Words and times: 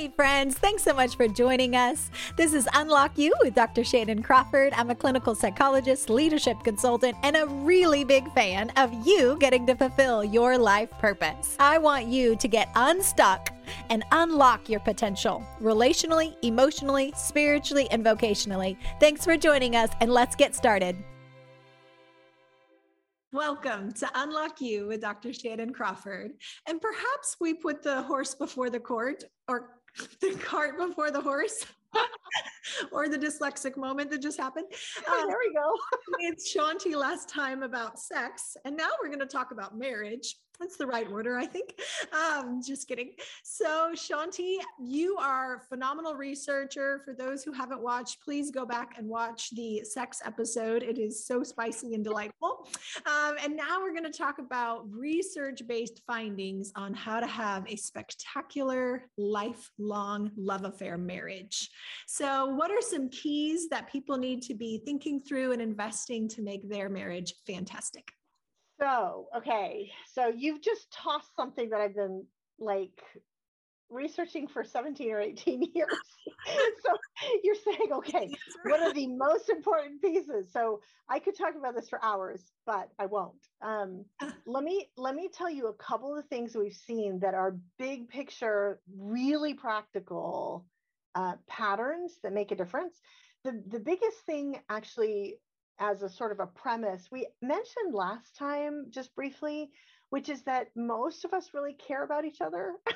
Hey, 0.00 0.08
friends, 0.16 0.56
thanks 0.56 0.82
so 0.82 0.94
much 0.94 1.14
for 1.14 1.28
joining 1.28 1.76
us. 1.76 2.10
This 2.34 2.54
is 2.54 2.64
UnlockU 2.68 3.32
with 3.42 3.54
Dr. 3.54 3.82
Shannan 3.82 4.24
Crawford. 4.24 4.72
I'm 4.74 4.88
a 4.88 4.94
clinical 4.94 5.34
psychologist, 5.34 6.08
leadership 6.08 6.56
consultant, 6.64 7.18
and 7.22 7.36
a 7.36 7.46
really 7.46 8.02
big 8.04 8.32
fan 8.32 8.70
of 8.78 8.94
you 9.06 9.36
getting 9.40 9.66
to 9.66 9.74
fulfill 9.74 10.24
your 10.24 10.56
life 10.56 10.90
purpose. 10.92 11.54
I 11.60 11.76
want 11.76 12.06
you 12.06 12.34
to 12.34 12.48
get 12.48 12.70
unstuck 12.76 13.50
and 13.90 14.02
unlock 14.10 14.70
your 14.70 14.80
potential 14.80 15.44
relationally, 15.60 16.34
emotionally, 16.40 17.12
spiritually, 17.14 17.86
and 17.90 18.02
vocationally. 18.02 18.78
Thanks 19.00 19.26
for 19.26 19.36
joining 19.36 19.76
us, 19.76 19.90
and 20.00 20.10
let's 20.10 20.34
get 20.34 20.54
started. 20.54 20.96
Welcome 23.32 23.92
to 23.92 24.06
UnlockU 24.06 24.88
with 24.88 25.02
Dr. 25.02 25.28
Shannan 25.28 25.72
Crawford. 25.72 26.32
And 26.66 26.80
perhaps 26.80 27.36
we 27.40 27.54
put 27.54 27.80
the 27.80 28.02
horse 28.02 28.34
before 28.34 28.70
the 28.70 28.80
court 28.80 29.22
or 29.46 29.79
the 30.20 30.34
cart 30.34 30.78
before 30.78 31.10
the 31.10 31.20
horse. 31.20 31.66
or 32.92 33.08
the 33.08 33.18
dyslexic 33.18 33.76
moment 33.76 34.10
that 34.10 34.22
just 34.22 34.38
happened. 34.38 34.66
Uh, 35.08 35.26
there 35.26 35.36
we 35.44 35.52
go. 35.52 35.74
it's 36.20 36.54
Shaunti 36.54 36.94
last 36.94 37.28
time 37.28 37.62
about 37.62 37.98
sex, 37.98 38.56
and 38.64 38.76
now 38.76 38.88
we're 39.02 39.08
going 39.08 39.18
to 39.18 39.26
talk 39.26 39.50
about 39.50 39.76
marriage. 39.76 40.36
That's 40.60 40.76
the 40.76 40.86
right 40.86 41.10
order, 41.10 41.38
I 41.38 41.46
think. 41.46 41.80
Um, 42.12 42.60
just 42.62 42.86
kidding. 42.86 43.12
So, 43.42 43.92
Shaunti, 43.94 44.58
you 44.78 45.16
are 45.16 45.56
a 45.56 45.60
phenomenal 45.60 46.14
researcher. 46.14 47.00
For 47.02 47.14
those 47.14 47.42
who 47.42 47.52
haven't 47.52 47.80
watched, 47.80 48.22
please 48.22 48.50
go 48.50 48.66
back 48.66 48.96
and 48.98 49.08
watch 49.08 49.50
the 49.52 49.82
sex 49.84 50.20
episode. 50.22 50.82
It 50.82 50.98
is 50.98 51.26
so 51.26 51.42
spicy 51.42 51.94
and 51.94 52.04
delightful. 52.04 52.68
Um, 53.06 53.36
and 53.42 53.56
now 53.56 53.80
we're 53.80 53.94
going 53.94 54.10
to 54.10 54.16
talk 54.16 54.38
about 54.38 54.84
research 54.90 55.62
based 55.66 56.02
findings 56.06 56.72
on 56.76 56.92
how 56.92 57.20
to 57.20 57.26
have 57.26 57.66
a 57.66 57.76
spectacular, 57.76 59.04
lifelong 59.16 60.30
love 60.36 60.64
affair 60.64 60.98
marriage. 60.98 61.70
So, 62.06 62.46
what 62.46 62.70
are 62.70 62.82
some 62.82 63.08
keys 63.08 63.70
that 63.70 63.90
people 63.90 64.18
need 64.18 64.42
to 64.42 64.54
be 64.54 64.82
thinking 64.84 65.22
through 65.22 65.52
and 65.52 65.62
investing 65.62 66.28
to 66.28 66.42
make 66.42 66.68
their 66.68 66.90
marriage 66.90 67.32
fantastic? 67.46 68.12
So, 68.80 69.26
okay. 69.36 69.90
So 70.14 70.28
you've 70.28 70.62
just 70.62 70.90
tossed 70.90 71.34
something 71.36 71.70
that 71.70 71.80
I've 71.80 71.94
been 71.94 72.24
like 72.58 73.02
researching 73.90 74.46
for 74.46 74.64
17 74.64 75.10
or 75.10 75.20
18 75.20 75.62
years. 75.74 75.88
so 76.82 76.96
you're 77.42 77.54
saying, 77.54 77.92
okay, 77.92 78.32
what 78.64 78.80
are 78.80 78.94
the 78.94 79.08
most 79.08 79.50
important 79.50 80.00
pieces? 80.00 80.50
So 80.52 80.80
I 81.08 81.18
could 81.18 81.36
talk 81.36 81.54
about 81.58 81.74
this 81.74 81.88
for 81.88 82.02
hours, 82.02 82.42
but 82.64 82.88
I 82.98 83.06
won't. 83.06 83.46
Um, 83.60 84.04
let 84.46 84.64
me 84.64 84.90
let 84.96 85.14
me 85.14 85.28
tell 85.32 85.50
you 85.50 85.68
a 85.68 85.74
couple 85.74 86.16
of 86.16 86.24
things 86.26 86.56
we've 86.56 86.72
seen 86.72 87.18
that 87.20 87.34
are 87.34 87.56
big 87.78 88.08
picture, 88.08 88.80
really 88.96 89.54
practical 89.54 90.64
uh, 91.14 91.34
patterns 91.48 92.18
that 92.22 92.32
make 92.32 92.52
a 92.52 92.56
difference. 92.56 92.98
The 93.44 93.62
the 93.66 93.80
biggest 93.80 94.18
thing 94.26 94.60
actually 94.68 95.38
as 95.80 96.02
a 96.02 96.08
sort 96.08 96.32
of 96.32 96.40
a 96.40 96.46
premise 96.46 97.08
we 97.10 97.26
mentioned 97.42 97.92
last 97.92 98.36
time 98.36 98.86
just 98.90 99.14
briefly 99.14 99.70
which 100.10 100.28
is 100.28 100.42
that 100.42 100.68
most 100.76 101.24
of 101.24 101.32
us 101.32 101.54
really 101.54 101.72
care 101.72 102.04
about 102.04 102.24
each 102.24 102.40
other. 102.40 102.74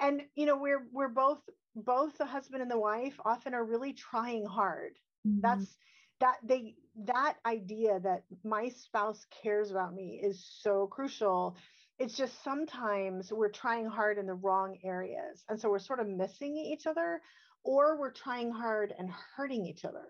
And 0.00 0.22
you 0.34 0.46
know 0.46 0.56
we're 0.56 0.88
we're 0.92 1.06
both 1.06 1.38
both 1.76 2.18
the 2.18 2.26
husband 2.26 2.60
and 2.60 2.70
the 2.70 2.78
wife 2.78 3.14
often 3.24 3.54
are 3.54 3.64
really 3.64 3.92
trying 3.92 4.44
hard. 4.44 4.94
Mm-hmm. 5.24 5.42
that's 5.42 5.76
that 6.18 6.38
they 6.42 6.74
that 7.06 7.36
idea 7.46 8.00
that 8.00 8.24
my 8.42 8.70
spouse 8.70 9.24
cares 9.42 9.70
about 9.70 9.94
me 9.94 10.20
is 10.20 10.44
so 10.60 10.88
crucial. 10.88 11.56
It's 12.00 12.16
just 12.16 12.42
sometimes 12.42 13.32
we're 13.32 13.48
trying 13.48 13.86
hard 13.86 14.18
in 14.18 14.26
the 14.26 14.34
wrong 14.34 14.76
areas 14.82 15.44
and 15.48 15.60
so 15.60 15.70
we're 15.70 15.78
sort 15.78 16.00
of 16.00 16.08
missing 16.08 16.56
each 16.56 16.88
other 16.88 17.20
or 17.62 17.96
we're 17.96 18.10
trying 18.10 18.50
hard 18.50 18.92
and 18.98 19.08
hurting 19.36 19.66
each 19.66 19.84
other 19.84 20.06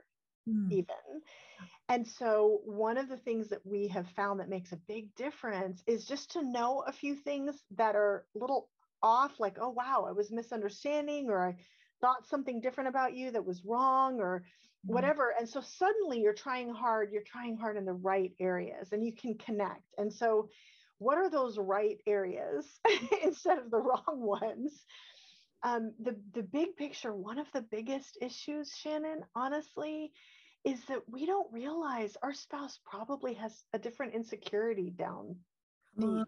mm. 0.48 0.72
even 0.72 1.22
and 1.88 2.06
so, 2.06 2.60
one 2.64 2.96
of 2.96 3.08
the 3.08 3.16
things 3.16 3.48
that 3.48 3.64
we 3.64 3.88
have 3.88 4.08
found 4.16 4.40
that 4.40 4.48
makes 4.48 4.72
a 4.72 4.80
big 4.88 5.14
difference 5.16 5.82
is 5.86 6.06
just 6.06 6.30
to 6.32 6.42
know 6.42 6.82
a 6.86 6.92
few 6.92 7.14
things 7.14 7.62
that 7.76 7.94
are 7.94 8.24
a 8.34 8.38
little 8.38 8.70
off, 9.02 9.38
like, 9.38 9.58
oh, 9.60 9.68
wow, 9.68 10.06
I 10.08 10.12
was 10.12 10.30
misunderstanding, 10.30 11.28
or 11.28 11.46
I 11.46 11.56
thought 12.00 12.26
something 12.26 12.62
different 12.62 12.88
about 12.88 13.14
you 13.14 13.30
that 13.32 13.44
was 13.44 13.66
wrong, 13.66 14.18
or 14.18 14.40
mm-hmm. 14.40 14.94
whatever. 14.94 15.34
And 15.38 15.46
so, 15.46 15.60
suddenly 15.60 16.20
you're 16.20 16.32
trying 16.32 16.72
hard, 16.72 17.12
you're 17.12 17.22
trying 17.22 17.58
hard 17.58 17.76
in 17.76 17.84
the 17.84 17.92
right 17.92 18.32
areas, 18.40 18.92
and 18.92 19.04
you 19.04 19.12
can 19.12 19.36
connect. 19.36 19.84
And 19.98 20.10
so, 20.10 20.48
what 20.98 21.18
are 21.18 21.28
those 21.28 21.58
right 21.58 21.98
areas 22.06 22.80
instead 23.22 23.58
of 23.58 23.70
the 23.70 23.80
wrong 23.80 24.20
ones? 24.20 24.72
Um, 25.62 25.92
the 26.00 26.16
the 26.32 26.42
big 26.42 26.76
picture, 26.76 27.14
one 27.14 27.38
of 27.38 27.46
the 27.52 27.62
biggest 27.62 28.16
issues, 28.22 28.72
Shannan, 28.72 29.20
honestly, 29.34 30.12
is 30.64 30.82
that 30.86 31.02
we 31.10 31.26
don't 31.26 31.52
realize 31.52 32.16
our 32.22 32.32
spouse 32.32 32.78
probably 32.84 33.34
has 33.34 33.64
a 33.72 33.78
different 33.78 34.14
insecurity 34.14 34.90
down 34.90 35.36
deep 35.98 36.26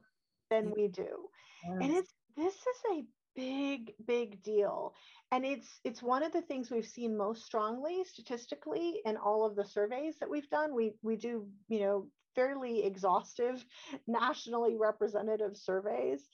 than 0.50 0.72
we 0.76 0.88
do. 0.88 1.28
And 1.64 1.90
it's 1.92 2.12
this 2.36 2.54
is 2.54 2.82
a 2.92 3.04
big 3.34 3.92
big 4.06 4.42
deal. 4.42 4.94
And 5.32 5.44
it's 5.44 5.80
it's 5.84 6.02
one 6.02 6.22
of 6.22 6.32
the 6.32 6.42
things 6.42 6.70
we've 6.70 6.86
seen 6.86 7.16
most 7.16 7.44
strongly 7.44 8.04
statistically 8.04 9.00
in 9.04 9.16
all 9.16 9.44
of 9.44 9.56
the 9.56 9.64
surveys 9.64 10.16
that 10.20 10.30
we've 10.30 10.48
done. 10.50 10.74
We 10.74 10.92
we 11.02 11.16
do 11.16 11.48
you 11.68 11.80
know 11.80 12.06
fairly 12.34 12.84
exhaustive 12.84 13.64
nationally 14.06 14.76
representative 14.76 15.56
surveys. 15.56 16.28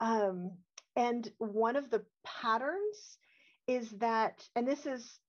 Um, 0.00 0.52
and 0.96 1.30
one 1.38 1.76
of 1.76 1.90
the 1.90 2.04
patterns 2.24 3.18
is 3.66 3.90
that 3.98 4.42
and 4.56 4.66
this 4.66 4.86
is 4.86 5.20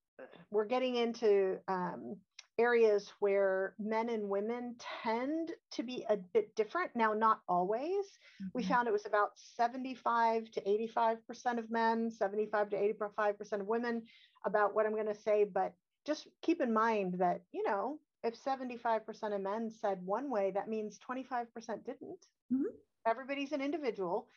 we're 0.51 0.65
getting 0.65 0.95
into 0.95 1.57
um, 1.67 2.17
areas 2.57 3.11
where 3.19 3.73
men 3.79 4.09
and 4.09 4.29
women 4.29 4.75
tend 5.03 5.51
to 5.71 5.83
be 5.83 6.05
a 6.09 6.17
bit 6.17 6.55
different. 6.55 6.91
Now, 6.95 7.13
not 7.13 7.41
always. 7.47 8.05
Mm-hmm. 8.05 8.47
We 8.53 8.63
found 8.63 8.87
it 8.87 8.91
was 8.91 9.05
about 9.05 9.31
75 9.57 10.51
to 10.51 10.61
85% 10.61 11.59
of 11.59 11.69
men, 11.69 12.09
75 12.09 12.69
to 12.71 12.93
85% 12.93 13.61
of 13.61 13.67
women, 13.67 14.03
about 14.45 14.73
what 14.73 14.85
I'm 14.85 14.93
going 14.93 15.07
to 15.07 15.15
say. 15.15 15.43
But 15.43 15.73
just 16.05 16.27
keep 16.41 16.61
in 16.61 16.73
mind 16.73 17.15
that, 17.19 17.41
you 17.51 17.63
know, 17.63 17.99
if 18.23 18.41
75% 18.41 19.35
of 19.35 19.41
men 19.41 19.69
said 19.69 19.99
one 20.03 20.29
way, 20.31 20.51
that 20.51 20.69
means 20.69 20.99
25% 21.07 21.45
didn't. 21.85 22.25
Mm-hmm. 22.51 22.63
Everybody's 23.05 23.51
an 23.51 23.61
individual, 23.61 24.27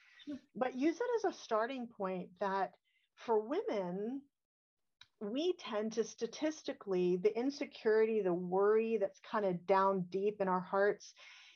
but 0.54 0.76
use 0.76 0.96
it 0.96 1.26
as 1.26 1.32
a 1.32 1.38
starting 1.38 1.86
point 1.86 2.28
that 2.38 2.72
for 3.14 3.40
women, 3.40 4.20
we 5.20 5.54
tend 5.58 5.92
to 5.92 6.04
statistically, 6.04 7.16
the 7.16 7.36
insecurity, 7.36 8.22
the 8.22 8.32
worry 8.32 8.98
that's 8.98 9.20
kind 9.20 9.44
of 9.44 9.66
down 9.66 10.04
deep 10.10 10.40
in 10.40 10.48
our 10.48 10.60
hearts 10.60 11.14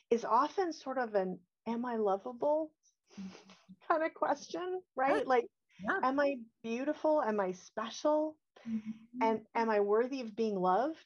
is 0.09 0.25
often 0.25 0.73
sort 0.73 0.97
of 0.97 1.15
an 1.15 1.39
am 1.67 1.85
I 1.85 1.95
lovable 1.95 2.71
kind 3.87 4.03
of 4.03 4.13
question, 4.13 4.81
right? 4.95 5.25
Like, 5.25 5.45
yeah. 5.81 6.07
am 6.07 6.19
I 6.19 6.35
beautiful? 6.61 7.21
Am 7.21 7.39
I 7.39 7.53
special? 7.53 8.35
Mm-hmm. 8.67 9.21
And 9.21 9.41
am 9.55 9.69
I 9.69 9.79
worthy 9.79 10.21
of 10.21 10.35
being 10.35 10.59
loved 10.59 10.97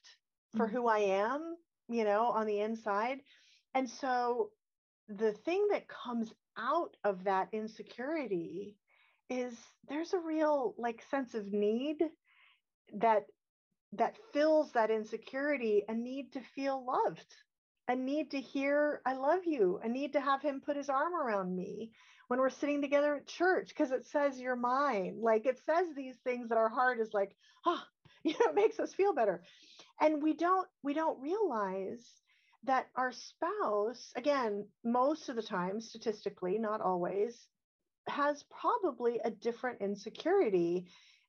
for 0.56 0.66
mm-hmm. 0.66 0.76
who 0.76 0.88
I 0.88 1.00
am, 1.00 1.56
you 1.90 2.04
know, 2.04 2.28
on 2.28 2.48
the 2.48 2.62
inside? 2.62 3.20
And 3.76 3.90
so 3.90 4.50
the 5.08 5.32
thing 5.32 5.68
that 5.72 5.88
comes 5.88 6.34
out 6.58 6.96
of 7.04 7.24
that 7.24 7.50
insecurity 7.54 8.76
is 9.30 9.54
there's 9.88 10.14
a 10.14 10.20
real 10.20 10.74
like 10.78 11.04
sense 11.12 11.34
of 11.34 11.52
need 11.52 11.98
that 12.94 13.24
that 13.94 14.16
fills 14.34 14.72
that 14.74 14.92
insecurity 14.92 15.84
a 15.88 15.94
need 15.94 16.34
to 16.34 16.42
feel 16.56 16.86
loved 16.86 17.36
a 17.88 17.96
need 17.96 18.32
to 18.32 18.40
hear 18.40 19.02
i 19.06 19.14
love 19.14 19.46
you 19.46 19.80
a 19.84 19.88
need 19.88 20.14
to 20.14 20.22
have 20.22 20.42
him 20.42 20.62
put 20.66 20.76
his 20.76 20.90
arm 20.90 21.14
around 21.16 21.56
me 21.56 21.92
when 22.28 22.40
we're 22.40 22.50
sitting 22.50 22.82
together 22.82 23.16
at 23.16 23.28
church 23.28 23.70
because 23.70 23.92
it 23.92 24.06
says 24.06 24.40
you're 24.40 24.56
mine 24.56 25.18
like 25.22 25.46
it 25.46 25.60
says 25.66 25.88
these 25.96 26.18
things 26.24 26.50
that 26.50 26.58
our 26.58 26.70
heart 26.70 27.00
is 27.00 27.14
like 27.14 27.36
ah 27.66 27.82
oh, 27.82 27.84
you 28.24 28.34
know 28.34 28.50
it 28.50 28.56
makes 28.56 28.80
us 28.80 28.94
feel 28.94 29.14
better. 29.14 29.42
And 30.02 30.22
we 30.22 30.34
don't 30.34 30.68
we 30.84 30.94
don't 30.94 31.22
realize 31.22 32.06
that 32.64 32.88
our 32.96 33.12
spouse 33.12 34.12
again 34.16 34.68
most 34.84 35.30
of 35.30 35.36
the 35.36 35.42
time 35.42 35.80
statistically 35.80 36.58
not 36.58 36.82
always 36.82 37.48
has 38.08 38.44
probably 38.50 39.20
a 39.24 39.32
different 39.32 39.82
insecurity 39.82 40.88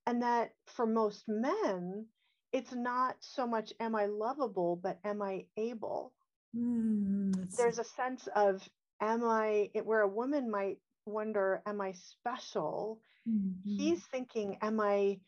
and 0.08 0.22
that 0.22 0.52
for 0.64 0.86
most 0.86 1.24
men, 1.28 2.06
it's 2.50 2.72
not 2.72 3.16
so 3.20 3.46
much 3.46 3.74
am 3.78 3.94
I 3.94 4.06
lovable, 4.06 4.80
but 4.82 4.98
am 5.04 5.20
I 5.20 5.44
able? 5.58 6.14
Mm, 6.56 7.54
There's 7.58 7.78
a 7.78 7.84
sense 7.84 8.26
of 8.34 8.66
am 9.02 9.22
I, 9.22 9.70
where 9.84 10.00
a 10.00 10.08
woman 10.08 10.50
might 10.50 10.78
wonder, 11.04 11.62
am 11.66 11.82
I 11.82 11.92
special? 11.92 13.00
Mm-hmm. 13.28 13.76
He's 13.76 14.02
thinking, 14.06 14.56
am 14.62 14.80
I 14.80 15.20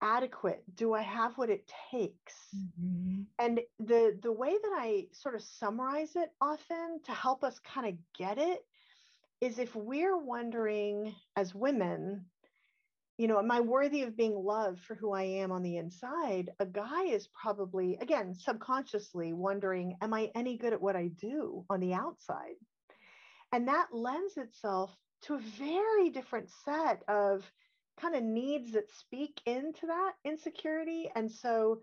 adequate? 0.00 0.64
Do 0.74 0.94
I 0.94 1.02
have 1.02 1.36
what 1.36 1.50
it 1.50 1.70
takes? 1.90 2.34
Mm-hmm. 2.56 3.22
And 3.38 3.60
the 3.78 4.18
the 4.22 4.32
way 4.32 4.52
that 4.52 4.72
I 4.74 5.08
sort 5.12 5.34
of 5.34 5.42
summarize 5.42 6.16
it 6.16 6.30
often 6.40 7.00
to 7.04 7.12
help 7.12 7.44
us 7.44 7.58
kind 7.58 7.86
of 7.88 7.94
get 8.18 8.38
it 8.38 8.60
is 9.42 9.58
if 9.58 9.74
we're 9.76 10.16
wondering 10.18 11.14
as 11.36 11.54
women, 11.54 12.24
you 13.18 13.26
know, 13.26 13.38
am 13.38 13.50
I 13.50 13.60
worthy 13.60 14.02
of 14.02 14.16
being 14.16 14.34
loved 14.34 14.80
for 14.84 14.94
who 14.94 15.12
I 15.12 15.24
am 15.24 15.50
on 15.50 15.62
the 15.62 15.76
inside? 15.76 16.50
A 16.60 16.66
guy 16.66 17.04
is 17.06 17.28
probably, 17.40 17.98
again, 18.00 18.32
subconsciously 18.34 19.32
wondering, 19.32 19.96
am 20.00 20.14
I 20.14 20.30
any 20.36 20.56
good 20.56 20.72
at 20.72 20.80
what 20.80 20.94
I 20.94 21.08
do 21.08 21.64
on 21.68 21.80
the 21.80 21.94
outside? 21.94 22.54
And 23.52 23.66
that 23.66 23.88
lends 23.92 24.36
itself 24.36 24.96
to 25.22 25.34
a 25.34 25.40
very 25.58 26.10
different 26.10 26.48
set 26.64 27.02
of 27.08 27.42
kind 28.00 28.14
of 28.14 28.22
needs 28.22 28.72
that 28.72 28.88
speak 29.00 29.40
into 29.44 29.86
that 29.88 30.12
insecurity. 30.24 31.10
And 31.16 31.30
so, 31.30 31.80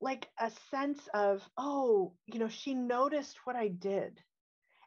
like 0.00 0.28
a 0.38 0.52
sense 0.70 1.00
of, 1.12 1.42
oh, 1.56 2.12
you 2.26 2.38
know, 2.38 2.48
she 2.48 2.74
noticed 2.74 3.36
what 3.42 3.56
I 3.56 3.66
did 3.66 4.20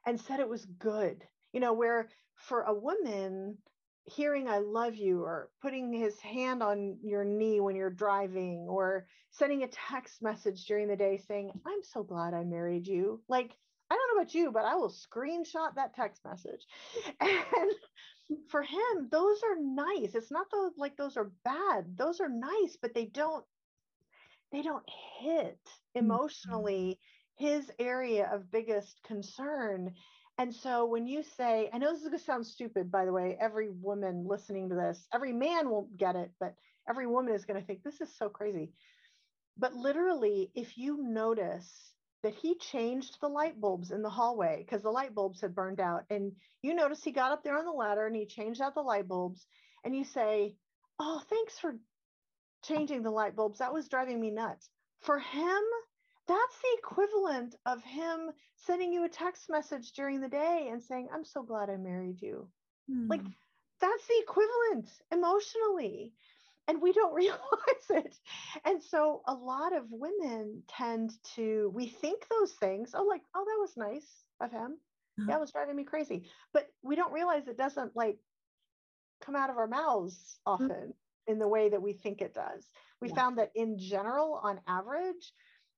and 0.05 0.21
said 0.21 0.39
it 0.39 0.47
was 0.47 0.65
good, 0.65 1.21
you 1.51 1.59
know, 1.59 1.73
where 1.73 2.07
for 2.35 2.61
a 2.61 2.73
woman, 2.73 3.57
hearing 4.05 4.47
I 4.47 4.59
love 4.59 4.95
you 4.95 5.23
or 5.23 5.49
putting 5.61 5.93
his 5.93 6.19
hand 6.19 6.63
on 6.63 6.97
your 7.03 7.23
knee 7.23 7.59
when 7.59 7.75
you're 7.75 7.89
driving 7.89 8.67
or 8.69 9.07
sending 9.31 9.63
a 9.63 9.67
text 9.67 10.21
message 10.21 10.65
during 10.65 10.87
the 10.87 10.95
day 10.95 11.17
saying, 11.27 11.51
I'm 11.65 11.83
so 11.83 12.03
glad 12.03 12.33
I 12.33 12.43
married 12.43 12.87
you. 12.87 13.21
Like, 13.29 13.55
I 13.89 13.95
don't 13.95 14.15
know 14.15 14.21
about 14.21 14.33
you, 14.33 14.51
but 14.51 14.65
I 14.65 14.75
will 14.75 14.89
screenshot 14.89 15.75
that 15.75 15.95
text 15.95 16.21
message. 16.25 16.65
And 17.21 17.71
for 18.49 18.61
him, 18.61 19.09
those 19.11 19.41
are 19.43 19.61
nice. 19.61 20.15
It's 20.15 20.31
not 20.31 20.47
those 20.51 20.71
like 20.77 20.95
those 20.95 21.17
are 21.17 21.31
bad. 21.43 21.97
Those 21.97 22.21
are 22.21 22.29
nice, 22.29 22.77
but 22.81 22.93
they 22.93 23.05
don't 23.05 23.43
they 24.51 24.61
don't 24.61 24.87
hit 25.19 25.59
mm-hmm. 25.65 26.05
emotionally 26.05 26.99
his 27.35 27.71
area 27.79 28.29
of 28.31 28.51
biggest 28.51 29.01
concern. 29.03 29.93
And 30.37 30.53
so 30.53 30.85
when 30.85 31.05
you 31.07 31.23
say, 31.37 31.69
I 31.71 31.77
know 31.77 31.91
this 31.91 32.01
is 32.01 32.07
going 32.07 32.17
to 32.17 32.23
sound 32.23 32.47
stupid, 32.47 32.91
by 32.91 33.05
the 33.05 33.13
way, 33.13 33.37
every 33.39 33.69
woman 33.69 34.25
listening 34.27 34.69
to 34.69 34.75
this, 34.75 35.07
every 35.13 35.33
man 35.33 35.69
won't 35.69 35.97
get 35.97 36.15
it, 36.15 36.31
but 36.39 36.55
every 36.89 37.05
woman 37.05 37.33
is 37.33 37.45
going 37.45 37.59
to 37.59 37.65
think 37.65 37.83
this 37.83 38.01
is 38.01 38.09
so 38.17 38.29
crazy. 38.29 38.71
But 39.57 39.75
literally, 39.75 40.51
if 40.55 40.77
you 40.77 40.97
notice 40.97 41.93
that 42.23 42.33
he 42.35 42.55
changed 42.55 43.17
the 43.19 43.27
light 43.27 43.59
bulbs 43.59 43.91
in 43.91 44.01
the 44.01 44.09
hallway 44.09 44.63
because 44.65 44.81
the 44.81 44.89
light 44.89 45.13
bulbs 45.13 45.41
had 45.41 45.55
burned 45.55 45.79
out, 45.79 46.05
and 46.09 46.31
you 46.61 46.73
notice 46.73 47.03
he 47.03 47.11
got 47.11 47.31
up 47.31 47.43
there 47.43 47.57
on 47.57 47.65
the 47.65 47.71
ladder 47.71 48.07
and 48.07 48.15
he 48.15 48.25
changed 48.25 48.61
out 48.61 48.75
the 48.75 48.81
light 48.81 49.07
bulbs, 49.07 49.45
and 49.83 49.95
you 49.95 50.03
say, 50.03 50.55
Oh, 50.99 51.21
thanks 51.29 51.57
for 51.57 51.75
changing 52.63 53.01
the 53.03 53.09
light 53.09 53.35
bulbs. 53.35 53.59
That 53.59 53.73
was 53.73 53.87
driving 53.89 54.21
me 54.21 54.29
nuts. 54.31 54.69
For 55.01 55.19
him, 55.19 55.61
that's 56.31 56.57
the 56.61 56.77
equivalent 56.77 57.55
of 57.65 57.83
him 57.83 58.31
sending 58.55 58.93
you 58.93 59.03
a 59.03 59.09
text 59.09 59.49
message 59.49 59.91
during 59.91 60.21
the 60.21 60.29
day 60.29 60.69
and 60.71 60.81
saying, 60.81 61.09
I'm 61.13 61.25
so 61.25 61.43
glad 61.43 61.69
I 61.69 61.75
married 61.75 62.21
you. 62.21 62.47
Mm. 62.89 63.09
Like, 63.09 63.21
that's 63.81 64.07
the 64.07 64.21
equivalent 64.21 64.89
emotionally. 65.11 66.13
And 66.67 66.81
we 66.81 66.93
don't 66.93 67.13
realize 67.23 67.89
it. 67.89 68.15
And 68.63 68.81
so 68.81 69.23
a 69.27 69.33
lot 69.33 69.75
of 69.75 69.83
women 69.89 70.63
tend 70.69 71.11
to, 71.35 71.69
we 71.75 71.87
think 71.87 72.25
those 72.29 72.53
things, 72.53 72.91
oh, 72.93 73.03
like, 73.03 73.23
oh, 73.35 73.43
that 73.45 73.59
was 73.59 73.75
nice 73.75 74.07
of 74.39 74.51
him. 74.51 74.77
Uh-huh. 75.19 75.25
Yeah, 75.27 75.37
it 75.37 75.41
was 75.41 75.51
driving 75.51 75.75
me 75.75 75.83
crazy. 75.83 76.29
But 76.53 76.67
we 76.81 76.95
don't 76.95 77.11
realize 77.11 77.47
it 77.47 77.57
doesn't 77.57 77.95
like 77.95 78.19
come 79.19 79.35
out 79.35 79.49
of 79.49 79.57
our 79.57 79.67
mouths 79.67 80.39
mm-hmm. 80.47 80.63
often 80.63 80.93
in 81.27 81.39
the 81.39 81.47
way 81.47 81.69
that 81.69 81.81
we 81.81 81.93
think 81.93 82.21
it 82.21 82.33
does. 82.33 82.65
We 83.01 83.09
yeah. 83.09 83.15
found 83.15 83.37
that 83.37 83.51
in 83.55 83.77
general, 83.77 84.39
on 84.43 84.61
average, 84.67 85.33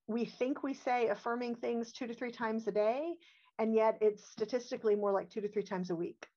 we 0.07 0.25
think 0.25 0.63
we 0.63 0.73
say 0.73 1.07
affirming 1.07 1.55
things 1.55 1.91
two 1.91 2.07
to 2.07 2.13
three 2.13 2.31
times 2.31 2.67
a 2.67 2.71
day, 2.71 3.13
and 3.59 3.73
yet 3.73 3.97
it's 4.01 4.29
statistically 4.29 4.95
more 4.95 5.11
like 5.11 5.29
two 5.29 5.41
to 5.41 5.47
three 5.47 5.63
times 5.63 5.89
a 5.89 5.95
week. 5.95 6.27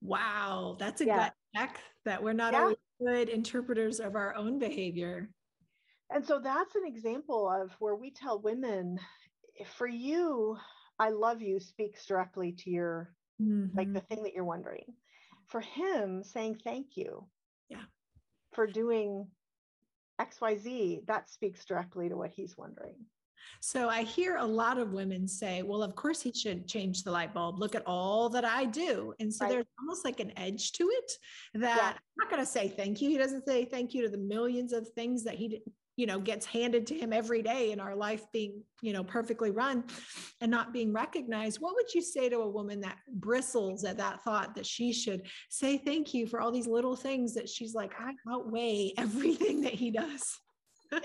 Wow, 0.00 0.76
that's 0.78 1.00
a 1.00 1.06
yeah. 1.06 1.16
gut 1.16 1.32
check 1.56 1.80
that 2.04 2.22
we're 2.22 2.32
not 2.32 2.52
yeah. 2.52 2.60
always 2.60 2.76
good 3.04 3.28
interpreters 3.28 4.00
of 4.00 4.14
our 4.14 4.34
own 4.34 4.58
behavior. 4.58 5.30
And 6.10 6.24
so 6.24 6.38
that's 6.38 6.74
an 6.74 6.82
example 6.86 7.48
of 7.50 7.70
where 7.78 7.96
we 7.96 8.10
tell 8.10 8.40
women, 8.40 8.98
for 9.76 9.86
you, 9.86 10.56
I 10.98 11.10
love 11.10 11.40
you 11.40 11.58
speaks 11.58 12.04
directly 12.06 12.52
to 12.58 12.70
your 12.70 13.14
mm-hmm. 13.40 13.76
like 13.76 13.92
the 13.92 14.00
thing 14.00 14.22
that 14.22 14.34
you're 14.34 14.44
wondering. 14.44 14.84
For 15.48 15.60
him, 15.60 16.22
saying 16.22 16.60
thank 16.64 16.96
you. 16.96 17.26
Yeah. 17.68 17.84
For 18.52 18.66
doing 18.66 19.28
XYZ, 20.30 21.06
that 21.06 21.30
speaks 21.30 21.64
directly 21.64 22.08
to 22.08 22.16
what 22.16 22.30
he's 22.30 22.56
wondering. 22.56 22.94
So 23.60 23.88
I 23.88 24.02
hear 24.02 24.36
a 24.36 24.44
lot 24.44 24.78
of 24.78 24.92
women 24.92 25.26
say, 25.28 25.62
well, 25.62 25.82
of 25.82 25.94
course 25.94 26.20
he 26.20 26.32
should 26.32 26.66
change 26.66 27.02
the 27.02 27.10
light 27.10 27.34
bulb. 27.34 27.58
Look 27.58 27.74
at 27.74 27.82
all 27.86 28.28
that 28.30 28.44
I 28.44 28.64
do. 28.64 29.14
And 29.20 29.32
so 29.32 29.44
right. 29.44 29.52
there's 29.52 29.66
almost 29.80 30.04
like 30.04 30.20
an 30.20 30.32
edge 30.36 30.72
to 30.72 30.84
it 30.84 31.12
that 31.54 31.76
yeah. 31.76 31.88
I'm 31.88 31.94
not 32.18 32.30
going 32.30 32.42
to 32.42 32.46
say 32.46 32.68
thank 32.68 33.00
you. 33.00 33.08
He 33.08 33.18
doesn't 33.18 33.46
say 33.46 33.64
thank 33.64 33.94
you 33.94 34.02
to 34.02 34.08
the 34.08 34.18
millions 34.18 34.72
of 34.72 34.88
things 34.90 35.24
that 35.24 35.34
he 35.34 35.62
you 35.96 36.06
know 36.06 36.18
gets 36.18 36.46
handed 36.46 36.86
to 36.86 36.94
him 36.94 37.12
every 37.12 37.42
day 37.42 37.72
in 37.72 37.80
our 37.80 37.94
life 37.94 38.24
being 38.32 38.62
you 38.80 38.92
know 38.92 39.04
perfectly 39.04 39.50
run 39.50 39.84
and 40.40 40.50
not 40.50 40.72
being 40.72 40.92
recognized 40.92 41.60
what 41.60 41.74
would 41.74 41.92
you 41.94 42.00
say 42.00 42.28
to 42.28 42.38
a 42.38 42.48
woman 42.48 42.80
that 42.80 42.98
bristles 43.14 43.84
at 43.84 43.98
that 43.98 44.22
thought 44.22 44.54
that 44.54 44.66
she 44.66 44.92
should 44.92 45.22
say 45.50 45.76
thank 45.78 46.14
you 46.14 46.26
for 46.26 46.40
all 46.40 46.50
these 46.50 46.66
little 46.66 46.96
things 46.96 47.34
that 47.34 47.48
she's 47.48 47.74
like 47.74 47.92
i 47.98 48.12
outweigh 48.32 48.92
everything 48.98 49.60
that 49.62 49.74
he 49.74 49.90
does? 49.90 50.38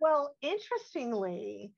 Well 0.00 0.36
interestingly 0.42 1.72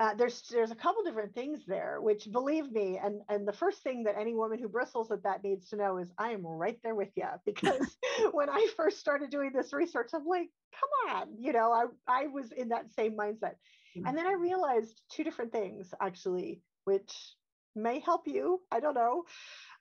uh, 0.00 0.14
there's 0.14 0.42
there's 0.50 0.70
a 0.70 0.76
couple 0.76 1.02
different 1.02 1.34
things 1.34 1.60
there 1.66 1.98
which 2.00 2.30
believe 2.30 2.70
me 2.70 3.00
and 3.02 3.20
and 3.28 3.46
the 3.46 3.52
first 3.52 3.82
thing 3.82 4.04
that 4.04 4.16
any 4.18 4.34
woman 4.34 4.58
who 4.58 4.68
bristles 4.68 5.10
at 5.10 5.22
that 5.24 5.42
needs 5.42 5.68
to 5.68 5.76
know 5.76 5.98
is 5.98 6.12
i 6.18 6.30
am 6.30 6.46
right 6.46 6.78
there 6.82 6.94
with 6.94 7.10
you 7.16 7.26
because 7.46 7.96
when 8.32 8.48
i 8.48 8.66
first 8.76 8.98
started 8.98 9.30
doing 9.30 9.50
this 9.52 9.72
research 9.72 10.10
i'm 10.14 10.26
like 10.26 10.48
come 10.72 11.16
on 11.16 11.28
you 11.38 11.52
know 11.52 11.72
i 11.72 11.84
i 12.06 12.26
was 12.28 12.52
in 12.52 12.68
that 12.68 12.92
same 12.92 13.16
mindset 13.16 13.54
mm-hmm. 13.96 14.06
and 14.06 14.16
then 14.16 14.26
i 14.26 14.32
realized 14.32 15.02
two 15.10 15.24
different 15.24 15.50
things 15.50 15.92
actually 16.00 16.62
which 16.84 17.34
may 17.74 17.98
help 17.98 18.26
you 18.26 18.60
i 18.70 18.80
don't 18.80 18.94
know 18.94 19.24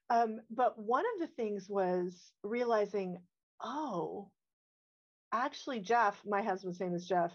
um, 0.10 0.40
but 0.50 0.80
one 0.80 1.04
of 1.16 1.28
the 1.28 1.36
things 1.36 1.68
was 1.70 2.32
realizing 2.44 3.18
oh 3.62 4.30
actually 5.34 5.80
jeff 5.80 6.20
my 6.26 6.42
husband's 6.42 6.80
name 6.80 6.96
is 6.96 7.06
jeff 7.06 7.32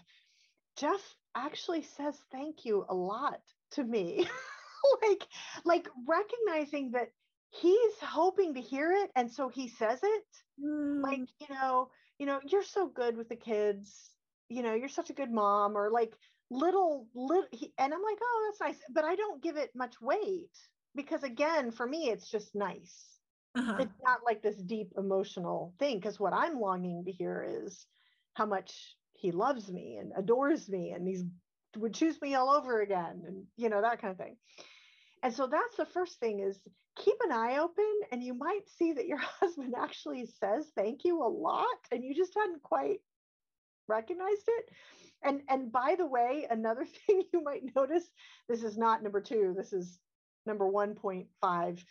jeff 0.77 1.01
actually 1.35 1.83
says 1.83 2.15
thank 2.31 2.65
you 2.65 2.85
a 2.89 2.95
lot 2.95 3.39
to 3.71 3.83
me. 3.83 4.27
like 5.01 5.27
like 5.65 5.87
recognizing 6.07 6.91
that 6.91 7.09
he's 7.49 7.93
hoping 8.01 8.53
to 8.55 8.61
hear 8.61 8.91
it 8.91 9.11
and 9.15 9.31
so 9.31 9.49
he 9.49 9.67
says 9.67 9.99
it. 10.03 10.23
Mm. 10.63 11.01
Like, 11.01 11.19
you 11.39 11.47
know, 11.49 11.89
you 12.19 12.25
know, 12.25 12.39
you're 12.45 12.63
so 12.63 12.87
good 12.87 13.17
with 13.17 13.29
the 13.29 13.35
kids. 13.35 14.11
You 14.49 14.63
know, 14.63 14.73
you're 14.73 14.89
such 14.89 15.09
a 15.09 15.13
good 15.13 15.31
mom 15.31 15.77
or 15.77 15.89
like 15.89 16.13
little 16.49 17.07
little 17.15 17.47
he, 17.51 17.73
and 17.77 17.93
I'm 17.93 18.03
like, 18.03 18.19
"Oh, 18.21 18.47
that's 18.47 18.61
nice." 18.61 18.83
But 18.91 19.05
I 19.05 19.15
don't 19.15 19.41
give 19.41 19.57
it 19.57 19.71
much 19.75 19.99
weight 20.01 20.51
because 20.95 21.23
again, 21.23 21.71
for 21.71 21.87
me 21.87 22.09
it's 22.09 22.29
just 22.29 22.53
nice. 22.53 23.19
Uh-huh. 23.55 23.77
It's 23.79 23.99
not 24.03 24.19
like 24.25 24.41
this 24.41 24.57
deep 24.57 24.93
emotional 24.97 25.73
thing 25.79 25.97
because 25.97 26.19
what 26.19 26.33
I'm 26.33 26.59
longing 26.59 27.05
to 27.05 27.11
hear 27.11 27.45
is 27.63 27.85
how 28.33 28.45
much 28.45 28.95
he 29.23 29.31
loves 29.31 29.71
me 29.71 29.97
and 29.99 30.11
adores 30.17 30.67
me 30.67 30.91
and 30.91 31.07
he's 31.07 31.23
would 31.77 31.93
choose 31.93 32.21
me 32.21 32.35
all 32.35 32.49
over 32.51 32.81
again 32.81 33.23
and 33.25 33.45
you 33.57 33.69
know 33.69 33.81
that 33.81 33.99
kind 33.99 34.11
of 34.11 34.17
thing. 34.17 34.35
And 35.23 35.33
so 35.33 35.47
that's 35.47 35.77
the 35.77 35.85
first 35.85 36.19
thing 36.19 36.41
is 36.41 36.59
keep 36.97 37.15
an 37.23 37.31
eye 37.31 37.57
open 37.57 37.99
and 38.11 38.21
you 38.21 38.33
might 38.33 38.67
see 38.77 38.91
that 38.91 39.07
your 39.07 39.17
husband 39.39 39.73
actually 39.75 40.27
says 40.39 40.69
thank 40.75 41.05
you 41.05 41.23
a 41.23 41.27
lot 41.27 41.65
and 41.91 42.03
you 42.03 42.13
just 42.13 42.33
hadn't 42.37 42.61
quite 42.61 42.99
recognized 43.87 44.45
it. 44.45 44.69
And 45.23 45.41
and 45.47 45.71
by 45.71 45.95
the 45.97 46.05
way 46.05 46.45
another 46.49 46.85
thing 47.07 47.23
you 47.31 47.41
might 47.41 47.63
notice 47.77 48.03
this 48.49 48.61
is 48.61 48.77
not 48.77 49.01
number 49.03 49.21
two 49.21 49.55
this 49.57 49.71
is 49.71 49.99
number 50.45 50.65
1.5 50.65 51.83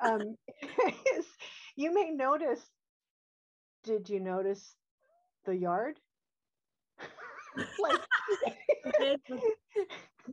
um, 0.00 0.36
is 1.18 1.26
you 1.74 1.92
may 1.92 2.10
notice 2.10 2.60
did 3.82 4.08
you 4.08 4.20
notice 4.20 4.76
the 5.46 5.56
yard 5.56 5.98
like 7.82 8.00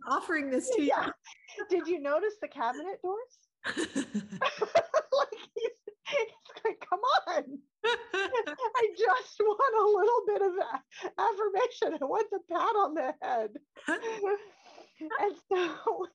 offering 0.08 0.50
this 0.50 0.70
to 0.72 0.82
yeah. 0.82 1.08
you. 1.08 1.66
Did 1.70 1.88
you 1.88 2.02
notice 2.02 2.34
the 2.42 2.48
cabinet 2.48 3.00
doors? 3.02 3.38
like 3.78 5.28
he's, 5.56 5.70
he's 6.08 6.64
like, 6.66 6.84
come 6.90 7.00
on. 7.28 7.44
I 7.86 8.88
just 8.98 9.40
want 9.40 9.76
a 9.80 9.86
little 9.98 10.22
bit 10.28 10.42
of 10.42 10.54
affirmation. 11.18 12.00
I 12.02 12.06
want 12.06 12.28
the 12.32 12.40
pat 12.50 12.76
on 12.76 12.94
the 12.94 13.14
head. 13.22 13.50
and 13.88 15.36
so, 15.52 16.08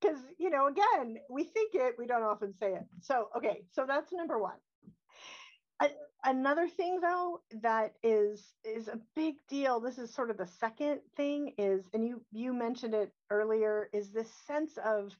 because, 0.00 0.18
you 0.38 0.50
know, 0.50 0.68
again, 0.68 1.16
we 1.28 1.44
think 1.44 1.74
it, 1.74 1.94
we 1.98 2.06
don't 2.06 2.22
often 2.22 2.54
say 2.58 2.74
it. 2.74 2.84
So, 3.00 3.28
okay, 3.36 3.62
so 3.72 3.84
that's 3.86 4.12
number 4.12 4.38
one 4.38 4.58
another 6.24 6.68
thing 6.68 7.00
though 7.00 7.40
that 7.62 7.94
is 8.02 8.54
is 8.64 8.88
a 8.88 9.00
big 9.16 9.36
deal 9.48 9.80
this 9.80 9.98
is 9.98 10.14
sort 10.14 10.30
of 10.30 10.36
the 10.36 10.46
second 10.60 11.00
thing 11.16 11.54
is 11.58 11.88
and 11.94 12.04
you 12.06 12.22
you 12.32 12.52
mentioned 12.52 12.94
it 12.94 13.12
earlier 13.30 13.88
is 13.92 14.10
this 14.12 14.28
sense 14.46 14.72
of 14.84 15.12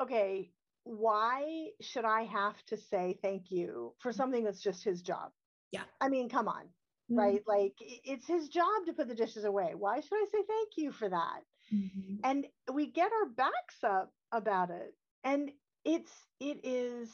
okay 0.00 0.50
why 0.84 1.66
should 1.80 2.04
i 2.04 2.24
have 2.24 2.56
to 2.66 2.76
say 2.76 3.18
thank 3.22 3.50
you 3.50 3.94
for 4.00 4.12
something 4.12 4.44
that's 4.44 4.62
just 4.62 4.84
his 4.84 5.02
job 5.02 5.30
Yeah. 5.72 5.82
I 6.00 6.08
mean, 6.08 6.28
come 6.28 6.48
on, 6.48 6.64
mm-hmm. 6.64 7.18
right? 7.18 7.42
Like 7.46 7.74
it's 7.80 8.26
his 8.26 8.48
job 8.48 8.86
to 8.86 8.92
put 8.92 9.08
the 9.08 9.14
dishes 9.14 9.44
away. 9.44 9.72
Why 9.76 10.00
should 10.00 10.14
I 10.16 10.26
say 10.32 10.38
thank 10.46 10.70
you 10.76 10.92
for 10.92 11.08
that? 11.08 11.40
Mm-hmm. 11.74 12.16
And 12.24 12.46
we 12.72 12.86
get 12.86 13.10
our 13.12 13.28
backs 13.30 13.82
up 13.84 14.12
about 14.32 14.70
it. 14.70 14.94
And 15.24 15.50
it's, 15.84 16.12
it 16.40 16.60
is, 16.64 17.10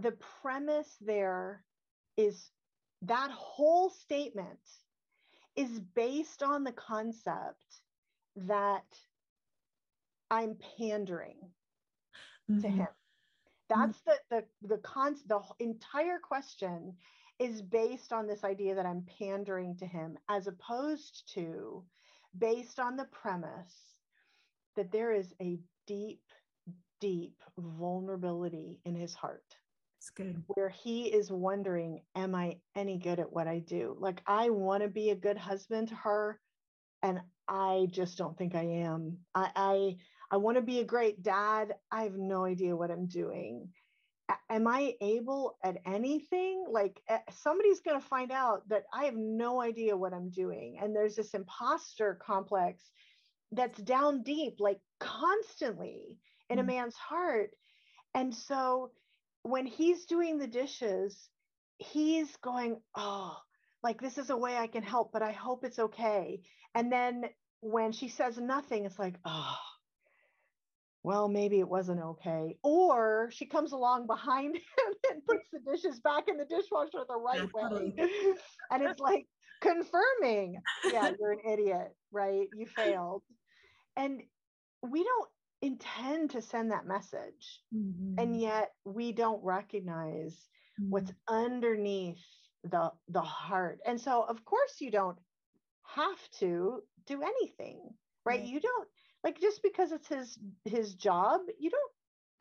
the 0.00 0.16
premise 0.42 0.96
there 1.00 1.64
is 2.16 2.50
that 3.02 3.30
whole 3.30 3.90
statement 3.90 4.58
is 5.54 5.80
based 5.94 6.42
on 6.42 6.64
the 6.64 6.72
concept 6.72 7.64
that 8.36 8.84
I'm 10.30 10.56
pandering 10.78 11.38
mm-hmm. 12.50 12.60
to 12.60 12.68
him. 12.68 12.88
That's 13.68 13.98
mm-hmm. 13.98 14.10
the 14.30 14.44
the 14.62 14.68
the 14.76 14.78
con 14.78 15.16
the 15.26 15.40
entire 15.58 16.18
question 16.18 16.94
is 17.38 17.62
based 17.62 18.12
on 18.12 18.26
this 18.26 18.44
idea 18.44 18.74
that 18.74 18.86
I'm 18.86 19.04
pandering 19.18 19.76
to 19.76 19.86
him 19.86 20.18
as 20.28 20.46
opposed 20.46 21.30
to 21.34 21.84
based 22.38 22.78
on 22.78 22.96
the 22.96 23.04
premise 23.06 23.94
that 24.76 24.92
there 24.92 25.12
is 25.12 25.34
a 25.40 25.58
deep 25.86 26.22
deep 27.00 27.34
vulnerability 27.58 28.80
in 28.84 28.94
his 28.94 29.14
heart. 29.14 29.56
It's 30.06 30.12
good. 30.12 30.40
Where 30.46 30.68
he 30.68 31.06
is 31.06 31.32
wondering, 31.32 32.00
am 32.14 32.36
I 32.36 32.58
any 32.76 32.96
good 32.96 33.18
at 33.18 33.32
what 33.32 33.48
I 33.48 33.58
do? 33.58 33.96
Like 33.98 34.22
I 34.24 34.50
want 34.50 34.84
to 34.84 34.88
be 34.88 35.10
a 35.10 35.16
good 35.16 35.36
husband 35.36 35.88
to 35.88 35.96
her 35.96 36.38
and 37.02 37.20
I 37.48 37.88
just 37.90 38.16
don't 38.16 38.38
think 38.38 38.54
I 38.54 38.62
am. 38.62 39.18
I 39.34 39.50
I, 39.56 39.96
I 40.30 40.36
want 40.36 40.58
to 40.58 40.62
be 40.62 40.78
a 40.78 40.84
great 40.84 41.24
dad. 41.24 41.74
I 41.90 42.04
have 42.04 42.14
no 42.14 42.44
idea 42.44 42.76
what 42.76 42.92
I'm 42.92 43.08
doing. 43.08 43.68
A- 44.30 44.52
am 44.54 44.68
I 44.68 44.94
able 45.00 45.58
at 45.64 45.78
anything? 45.84 46.66
Like 46.70 47.02
eh, 47.08 47.18
somebody's 47.42 47.80
going 47.80 48.00
to 48.00 48.06
find 48.06 48.30
out 48.30 48.62
that 48.68 48.84
I 48.94 49.06
have 49.06 49.16
no 49.16 49.60
idea 49.60 49.96
what 49.96 50.14
I'm 50.14 50.30
doing. 50.30 50.78
And 50.80 50.94
there's 50.94 51.16
this 51.16 51.34
imposter 51.34 52.16
complex 52.24 52.80
that's 53.50 53.80
down 53.80 54.22
deep, 54.22 54.60
like 54.60 54.78
constantly 55.00 56.16
in 56.48 56.58
mm-hmm. 56.58 56.68
a 56.68 56.72
man's 56.72 56.94
heart. 56.94 57.50
And 58.14 58.32
so 58.32 58.92
when 59.48 59.66
he's 59.66 60.06
doing 60.06 60.38
the 60.38 60.46
dishes, 60.46 61.28
he's 61.78 62.34
going, 62.36 62.80
Oh, 62.96 63.36
like 63.82 64.00
this 64.00 64.18
is 64.18 64.30
a 64.30 64.36
way 64.36 64.56
I 64.56 64.66
can 64.66 64.82
help, 64.82 65.12
but 65.12 65.22
I 65.22 65.32
hope 65.32 65.64
it's 65.64 65.78
okay. 65.78 66.40
And 66.74 66.90
then 66.90 67.24
when 67.60 67.92
she 67.92 68.08
says 68.08 68.36
nothing, 68.38 68.84
it's 68.84 68.98
like, 68.98 69.14
oh, 69.24 69.56
well, 71.02 71.28
maybe 71.28 71.60
it 71.60 71.68
wasn't 71.68 72.00
okay. 72.00 72.56
Or 72.64 73.28
she 73.32 73.46
comes 73.46 73.72
along 73.72 74.08
behind 74.08 74.56
him 74.56 74.94
and 75.10 75.24
puts 75.24 75.48
the 75.52 75.60
dishes 75.70 76.00
back 76.00 76.24
in 76.28 76.36
the 76.36 76.44
dishwasher 76.44 77.04
the 77.08 77.16
right 77.16 77.48
way. 77.54 77.92
and 78.72 78.82
it's 78.82 78.98
like 79.00 79.26
confirming, 79.60 80.60
yeah, 80.92 81.12
you're 81.18 81.32
an 81.32 81.40
idiot, 81.48 81.94
right? 82.10 82.48
You 82.56 82.66
failed. 82.66 83.22
And 83.96 84.20
we 84.82 85.04
don't 85.04 85.28
intend 85.62 86.30
to 86.30 86.42
send 86.42 86.70
that 86.70 86.86
message. 86.86 87.60
Mm-hmm. 87.74 88.18
And 88.18 88.40
yet 88.40 88.72
we 88.84 89.12
don't 89.12 89.42
recognize 89.44 90.34
mm-hmm. 90.80 90.90
what's 90.90 91.12
underneath 91.28 92.22
the 92.70 92.90
the 93.08 93.20
heart 93.20 93.80
and 93.86 94.00
so 94.00 94.24
of 94.28 94.44
course 94.44 94.80
you 94.80 94.90
don't 94.90 95.18
have 95.82 96.18
to 96.38 96.80
do 97.06 97.22
anything 97.22 97.80
right? 98.24 98.40
right 98.40 98.44
you 98.44 98.60
don't 98.60 98.88
like 99.24 99.40
just 99.40 99.62
because 99.62 99.92
it's 99.92 100.08
his 100.08 100.38
his 100.64 100.94
job 100.94 101.40
you 101.58 101.70
don't 101.70 101.92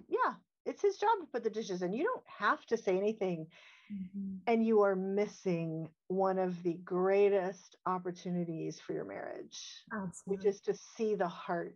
yeah 0.08 0.34
it's 0.66 0.82
his 0.82 0.98
job 0.98 1.12
to 1.22 1.28
put 1.32 1.44
the 1.44 1.50
dishes 1.50 1.82
in 1.82 1.94
you 1.94 2.04
don't 2.04 2.24
have 2.28 2.66
to 2.66 2.78
say 2.78 2.98
anything 2.98 3.46
mm-hmm. 3.94 4.36
and 4.48 4.66
you 4.66 4.82
are 4.82 4.96
missing 4.96 5.88
one 6.08 6.40
of 6.40 6.62
the 6.64 6.74
greatest 6.84 7.76
opportunities 7.86 8.80
for 8.80 8.94
your 8.94 9.06
marriage 9.06 9.84
Absolutely. 9.94 10.38
which 10.38 10.46
is 10.46 10.62
to 10.62 10.74
see 10.74 11.16
the 11.16 11.28
heart 11.28 11.76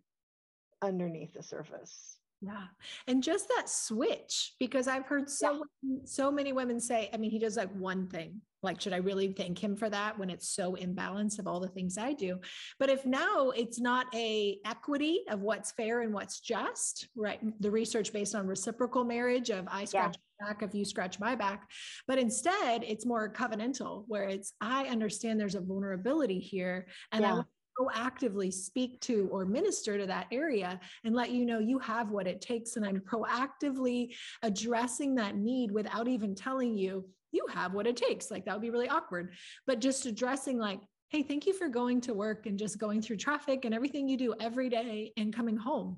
underneath 0.81 1.33
the 1.33 1.43
surface 1.43 2.19
yeah. 2.41 2.67
And 3.07 3.21
just 3.21 3.49
that 3.49 3.67
switch, 3.67 4.53
because 4.59 4.87
I've 4.87 5.05
heard 5.05 5.29
so 5.29 5.65
yeah. 5.83 5.97
so 6.05 6.31
many 6.31 6.53
women 6.53 6.79
say, 6.79 7.09
I 7.13 7.17
mean, 7.17 7.31
he 7.31 7.39
does 7.39 7.57
like 7.57 7.73
one 7.75 8.07
thing. 8.07 8.41
Like, 8.61 8.79
should 8.79 8.93
I 8.93 8.97
really 8.97 9.31
thank 9.31 9.61
him 9.61 9.75
for 9.75 9.89
that 9.89 10.17
when 10.17 10.29
it's 10.29 10.49
so 10.49 10.75
imbalanced 10.75 11.39
of 11.39 11.47
all 11.47 11.59
the 11.59 11.67
things 11.67 11.97
I 11.97 12.13
do? 12.13 12.39
But 12.77 12.89
if 12.89 13.05
now 13.05 13.51
it's 13.51 13.79
not 13.79 14.07
a 14.13 14.59
equity 14.65 15.21
of 15.29 15.41
what's 15.41 15.71
fair 15.71 16.01
and 16.01 16.13
what's 16.13 16.39
just, 16.39 17.07
right? 17.15 17.39
The 17.61 17.71
research 17.71 18.11
based 18.13 18.35
on 18.35 18.47
reciprocal 18.47 19.03
marriage 19.03 19.49
of 19.49 19.65
I 19.69 19.85
scratch 19.85 20.17
yeah. 20.41 20.47
back 20.47 20.61
if 20.61 20.73
you 20.73 20.85
scratch 20.85 21.19
my 21.19 21.35
back, 21.35 21.69
but 22.07 22.19
instead 22.19 22.83
it's 22.83 23.05
more 23.05 23.31
covenantal, 23.31 24.05
where 24.07 24.25
it's 24.25 24.53
I 24.61 24.85
understand 24.85 25.39
there's 25.39 25.55
a 25.55 25.61
vulnerability 25.61 26.39
here, 26.39 26.87
and 27.11 27.21
yeah. 27.21 27.35
I 27.35 27.41
proactively 27.79 28.51
speak 28.51 28.99
to 29.01 29.29
or 29.31 29.45
minister 29.45 29.97
to 29.97 30.05
that 30.07 30.27
area 30.31 30.79
and 31.03 31.15
let 31.15 31.31
you 31.31 31.45
know 31.45 31.59
you 31.59 31.79
have 31.79 32.11
what 32.11 32.27
it 32.27 32.41
takes. 32.41 32.75
And 32.75 32.85
I'm 32.85 32.99
proactively 32.99 34.13
addressing 34.43 35.15
that 35.15 35.35
need 35.35 35.71
without 35.71 36.07
even 36.07 36.35
telling 36.35 36.77
you 36.77 37.07
you 37.31 37.45
have 37.53 37.73
what 37.73 37.87
it 37.87 37.97
takes. 37.97 38.31
Like 38.31 38.45
that 38.45 38.53
would 38.53 38.61
be 38.61 38.71
really 38.71 38.89
awkward. 38.89 39.33
But 39.67 39.79
just 39.79 40.05
addressing, 40.05 40.57
like, 40.57 40.81
hey, 41.09 41.23
thank 41.23 41.45
you 41.45 41.53
for 41.53 41.69
going 41.69 42.01
to 42.01 42.13
work 42.13 42.45
and 42.45 42.57
just 42.57 42.77
going 42.77 43.01
through 43.01 43.17
traffic 43.17 43.65
and 43.65 43.73
everything 43.73 44.07
you 44.07 44.17
do 44.17 44.33
every 44.39 44.69
day 44.69 45.11
and 45.17 45.33
coming 45.33 45.57
home. 45.57 45.97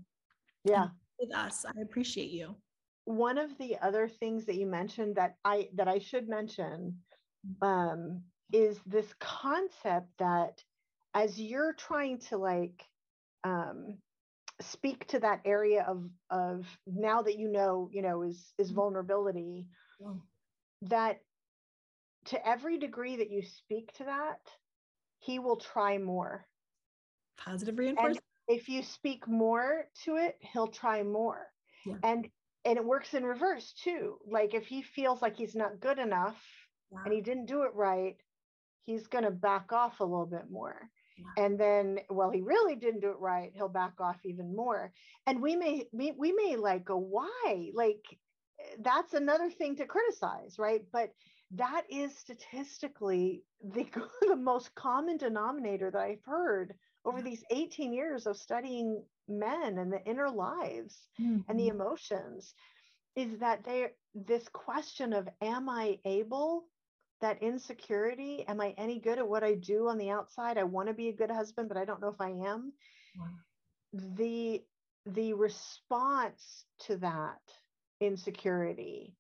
Yeah. 0.64 0.88
With 1.20 1.36
us. 1.36 1.66
I 1.66 1.82
appreciate 1.82 2.32
you. 2.32 2.56
One 3.06 3.38
of 3.38 3.58
the 3.58 3.78
other 3.82 4.08
things 4.08 4.46
that 4.46 4.56
you 4.56 4.68
mentioned 4.68 5.16
that 5.16 5.36
I 5.44 5.70
that 5.76 5.88
I 5.88 6.00
should 6.00 6.30
mention 6.30 6.98
mm-hmm. 7.48 7.68
um, 7.68 8.22
is 8.54 8.80
this 8.86 9.14
concept 9.20 10.08
that 10.20 10.62
as 11.14 11.40
you're 11.40 11.74
trying 11.74 12.20
to 12.20 12.38
like 12.38 12.84
um, 13.44 13.98
speak 14.62 15.08
to 15.08 15.20
that 15.20 15.42
area 15.46 15.86
of 15.88 16.10
of 16.30 16.66
now 16.86 17.22
that 17.22 17.38
you 17.38 17.52
know 17.52 17.90
you 17.92 18.02
know 18.02 18.22
is 18.22 18.54
is 18.58 18.68
mm-hmm. 18.68 18.76
vulnerability 18.76 19.68
yeah. 20.00 20.14
that 20.84 21.20
to 22.26 22.48
every 22.48 22.78
degree 22.78 23.16
that 23.18 23.32
you 23.32 23.42
speak 23.42 23.92
to 23.94 24.04
that 24.04 24.40
he 25.20 25.40
will 25.40 25.58
try 25.58 25.98
more 25.98 26.46
positive 27.38 27.78
reinforcement 27.78 28.24
and 28.48 28.60
if 28.60 28.70
you 28.70 28.84
speak 28.84 29.28
more 29.28 29.86
to 30.04 30.18
it 30.18 30.38
he'll 30.40 30.68
try 30.68 31.02
more 31.04 31.48
yeah. 31.86 31.96
and 32.04 32.28
and 32.66 32.78
it 32.78 32.86
works 32.86 33.14
in 33.14 33.24
reverse 33.24 33.74
too 33.84 34.18
like 34.28 34.54
if 34.54 34.68
he 34.68 34.82
feels 34.82 35.22
like 35.22 35.36
he's 35.36 35.56
not 35.56 35.80
good 35.80 35.98
enough 35.98 36.38
yeah. 36.92 37.00
and 37.06 37.14
he 37.14 37.22
didn't 37.22 37.48
do 37.48 37.64
it 37.64 37.74
right 37.74 38.18
he's 38.86 39.08
going 39.08 39.24
to 39.24 39.32
back 39.32 39.72
off 39.72 40.00
a 40.00 40.04
little 40.04 40.26
bit 40.26 40.50
more 40.52 40.90
and 41.38 41.60
then 41.60 42.00
well 42.10 42.30
he 42.30 42.42
really 42.42 42.76
didn't 42.76 43.02
do 43.02 43.10
it 43.10 43.20
right 43.20 43.52
he'll 43.56 43.70
back 43.70 43.94
off 44.00 44.18
even 44.26 44.56
more 44.56 44.92
and 45.28 45.42
we 45.42 45.56
may 45.56 45.86
we, 45.92 46.12
we 46.18 46.32
may 46.32 46.56
like 46.56 46.86
go 46.86 46.98
why 46.98 47.70
like 47.74 48.04
that's 48.80 49.14
another 49.14 49.50
thing 49.50 49.76
to 49.76 49.86
criticize 49.86 50.56
right 50.58 50.84
but 50.92 51.12
that 51.54 51.84
is 51.90 52.18
statistically 52.18 53.44
the, 53.74 53.86
the 54.28 54.36
most 54.36 54.74
common 54.76 55.18
denominator 55.18 55.92
that 55.92 56.02
i've 56.02 56.24
heard 56.26 56.74
over 57.06 57.22
these 57.22 57.44
18 57.50 57.94
years 57.94 58.28
of 58.28 58.38
studying 58.38 59.04
men 59.28 59.78
and 59.78 59.92
the 59.92 60.04
inner 60.06 60.30
lives 60.30 61.08
mm-hmm. 61.20 61.40
and 61.50 61.60
the 61.60 61.68
mm-hmm. 61.68 61.82
emotions 61.82 62.54
is 63.16 63.40
that 63.40 63.64
they 63.66 63.88
this 64.14 64.48
question 64.50 65.14
of 65.14 65.28
am 65.42 65.68
i 65.70 65.98
able 66.06 66.66
that 67.22 67.42
insecurity 67.42 68.46
am 68.48 68.60
i 68.60 68.74
any 68.78 69.00
good 69.00 69.18
at 69.18 69.28
what 69.28 69.44
i 69.44 69.54
do 69.56 69.88
on 69.88 69.98
the 69.98 70.10
outside? 70.10 70.58
I 70.58 70.64
want 70.64 70.88
to 70.88 70.94
be 70.94 71.10
a 71.10 71.14
good 71.14 71.32
husband 71.32 71.68
but 71.68 71.78
i 71.78 71.86
don't 71.86 72.02
know 72.02 72.10
if 72.10 72.22
i 72.22 72.30
am. 72.30 72.74
Wow. 73.18 73.26
the 74.16 74.62
the 75.06 75.34
response 75.34 76.66
to 76.82 76.98
that 76.98 77.42
insecurity 78.00 79.16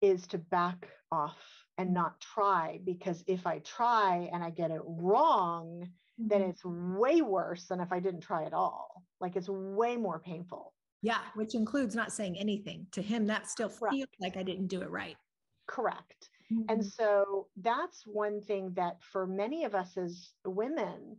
is 0.00 0.26
to 0.28 0.38
back 0.38 0.88
off 1.10 1.38
and 1.78 1.90
mm. 1.90 1.94
not 1.94 2.20
try 2.20 2.80
because 2.84 3.22
if 3.26 3.46
i 3.46 3.58
try 3.60 4.28
and 4.32 4.42
i 4.42 4.50
get 4.50 4.70
it 4.70 4.80
wrong 4.84 5.82
mm-hmm. 5.82 6.28
then 6.28 6.42
it's 6.42 6.64
way 6.64 7.22
worse 7.22 7.66
than 7.66 7.80
if 7.80 7.92
i 7.92 8.00
didn't 8.00 8.20
try 8.20 8.44
at 8.44 8.52
all. 8.52 9.02
Like 9.20 9.36
it's 9.36 9.48
way 9.48 9.96
more 9.96 10.18
painful. 10.18 10.72
Yeah 11.02 11.20
which 11.34 11.54
includes 11.54 11.94
not 11.94 12.12
saying 12.12 12.38
anything. 12.38 12.86
To 12.92 13.02
him 13.02 13.26
that 13.26 13.48
still 13.48 13.68
feels 13.68 14.08
like 14.20 14.36
i 14.36 14.42
didn't 14.42 14.68
do 14.68 14.82
it 14.82 14.90
right. 14.90 15.16
Correct 15.68 16.28
Mm-hmm. 16.52 16.62
And 16.68 16.84
so 16.84 17.48
that's 17.56 18.02
one 18.06 18.40
thing 18.42 18.72
that 18.74 19.02
for 19.02 19.26
many 19.26 19.64
of 19.64 19.74
us 19.74 19.96
as 19.96 20.32
women, 20.44 21.16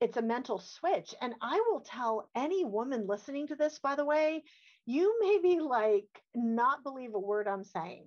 it's 0.00 0.16
a 0.16 0.22
mental 0.22 0.58
switch. 0.58 1.14
And 1.20 1.34
I 1.40 1.62
will 1.70 1.80
tell 1.80 2.28
any 2.34 2.64
woman 2.64 3.06
listening 3.06 3.46
to 3.48 3.56
this, 3.56 3.78
by 3.78 3.94
the 3.94 4.04
way, 4.04 4.42
you 4.86 5.18
may 5.20 5.38
be 5.42 5.60
like, 5.60 6.22
not 6.34 6.82
believe 6.82 7.14
a 7.14 7.20
word 7.20 7.46
I'm 7.46 7.64
saying. 7.64 8.06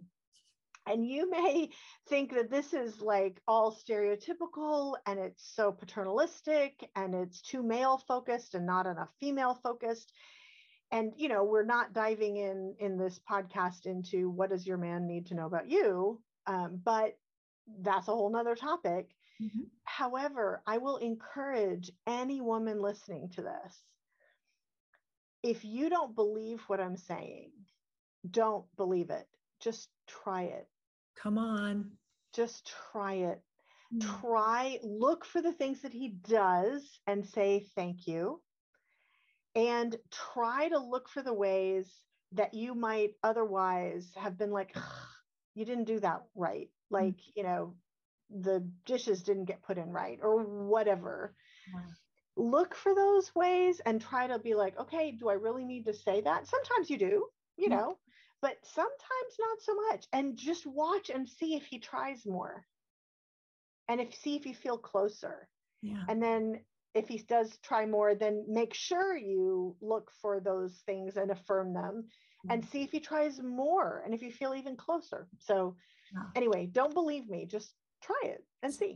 And 0.87 1.05
you 1.07 1.29
may 1.29 1.69
think 2.09 2.33
that 2.33 2.51
this 2.51 2.73
is 2.73 3.01
like 3.01 3.41
all 3.47 3.75
stereotypical 3.75 4.95
and 5.07 5.19
it's 5.19 5.55
so 5.55 5.71
paternalistic 5.71 6.89
and 6.95 7.15
it's 7.15 7.41
too 7.41 7.63
male 7.63 7.97
focused 8.07 8.55
and 8.55 8.65
not 8.65 8.85
enough 8.87 9.09
female 9.19 9.55
focused 9.63 10.11
and 10.91 11.13
you 11.17 11.27
know 11.27 11.43
we're 11.43 11.65
not 11.65 11.93
diving 11.93 12.37
in 12.37 12.75
in 12.79 12.97
this 12.97 13.19
podcast 13.29 13.85
into 13.85 14.29
what 14.29 14.49
does 14.49 14.67
your 14.67 14.77
man 14.77 15.07
need 15.07 15.25
to 15.25 15.35
know 15.35 15.47
about 15.47 15.69
you 15.69 16.21
Um, 16.47 16.79
but 16.83 17.17
that's 17.81 18.07
a 18.07 18.11
whole 18.11 18.31
nother 18.31 18.55
topic. 18.55 19.09
Mm-hmm. 19.41 19.61
However, 19.83 20.61
I 20.65 20.77
will 20.77 20.97
encourage 20.97 21.91
any 22.07 22.41
woman 22.41 22.81
listening 22.81 23.29
to 23.35 23.41
this 23.41 23.83
if 25.45 25.63
you 25.63 25.89
don't 25.89 26.15
believe 26.15 26.61
what 26.65 26.79
I'm 26.79 26.97
saying, 26.97 27.51
don't 28.31 28.65
believe 28.77 29.11
it. 29.11 29.27
Just 29.59 29.89
try 30.07 30.43
it. 30.43 30.67
Come 31.15 31.37
on. 31.37 31.91
Just 32.33 32.73
try 32.91 33.13
it. 33.13 33.41
Mm. 33.93 34.21
Try, 34.21 34.79
look 34.81 35.23
for 35.23 35.43
the 35.43 35.53
things 35.53 35.81
that 35.81 35.93
he 35.93 36.09
does 36.27 36.99
and 37.05 37.23
say 37.23 37.67
thank 37.75 38.07
you. 38.07 38.41
And 39.53 39.95
try 40.33 40.67
to 40.69 40.79
look 40.79 41.07
for 41.07 41.21
the 41.21 41.33
ways 41.33 41.85
that 42.31 42.55
you 42.55 42.73
might 42.73 43.11
otherwise 43.23 44.09
have 44.15 44.39
been 44.39 44.51
like, 44.51 44.75
you 45.55 45.65
didn't 45.65 45.85
do 45.85 45.99
that 45.99 46.23
right. 46.35 46.67
Mm. 46.67 46.91
Like, 46.91 47.17
mm. 47.17 47.31
you 47.35 47.43
know, 47.43 47.73
the 48.29 48.67
dishes 48.85 49.23
didn't 49.23 49.45
get 49.45 49.63
put 49.63 49.77
in 49.77 49.89
right 49.91 50.19
or 50.21 50.43
whatever 50.43 51.33
look 52.37 52.75
for 52.75 52.93
those 52.93 53.33
ways 53.33 53.79
and 53.85 54.01
try 54.01 54.27
to 54.27 54.39
be 54.39 54.55
like, 54.55 54.77
okay, 54.79 55.11
do 55.11 55.29
I 55.29 55.33
really 55.33 55.63
need 55.63 55.85
to 55.85 55.93
say 55.93 56.21
that? 56.21 56.47
Sometimes 56.47 56.89
you 56.89 56.97
do, 56.97 57.27
you 57.57 57.69
mm-hmm. 57.69 57.77
know, 57.77 57.97
but 58.41 58.57
sometimes 58.63 59.37
not 59.39 59.61
so 59.61 59.75
much. 59.89 60.05
And 60.11 60.37
just 60.37 60.65
watch 60.65 61.09
and 61.09 61.27
see 61.27 61.55
if 61.55 61.65
he 61.65 61.79
tries 61.79 62.25
more. 62.25 62.65
And 63.87 64.01
if 64.01 64.15
see 64.15 64.35
if 64.35 64.45
you 64.45 64.53
feel 64.53 64.77
closer. 64.77 65.47
Yeah. 65.81 66.03
And 66.09 66.21
then 66.21 66.61
if 66.93 67.07
he 67.07 67.19
does 67.19 67.57
try 67.63 67.85
more, 67.85 68.15
then 68.15 68.45
make 68.47 68.73
sure 68.73 69.15
you 69.15 69.75
look 69.81 70.11
for 70.21 70.39
those 70.39 70.81
things 70.85 71.17
and 71.17 71.31
affirm 71.31 71.73
them. 71.73 72.05
And 72.49 72.61
mm-hmm. 72.61 72.71
see 72.71 72.83
if 72.83 72.91
he 72.91 72.99
tries 72.99 73.41
more 73.41 74.01
and 74.05 74.13
if 74.13 74.21
you 74.21 74.31
feel 74.31 74.55
even 74.55 74.75
closer. 74.75 75.27
So 75.39 75.75
yeah. 76.13 76.23
anyway, 76.35 76.67
don't 76.71 76.93
believe 76.93 77.29
me, 77.29 77.45
just 77.45 77.73
try 78.01 78.19
it 78.23 78.43
and 78.63 78.73
see. 78.73 78.95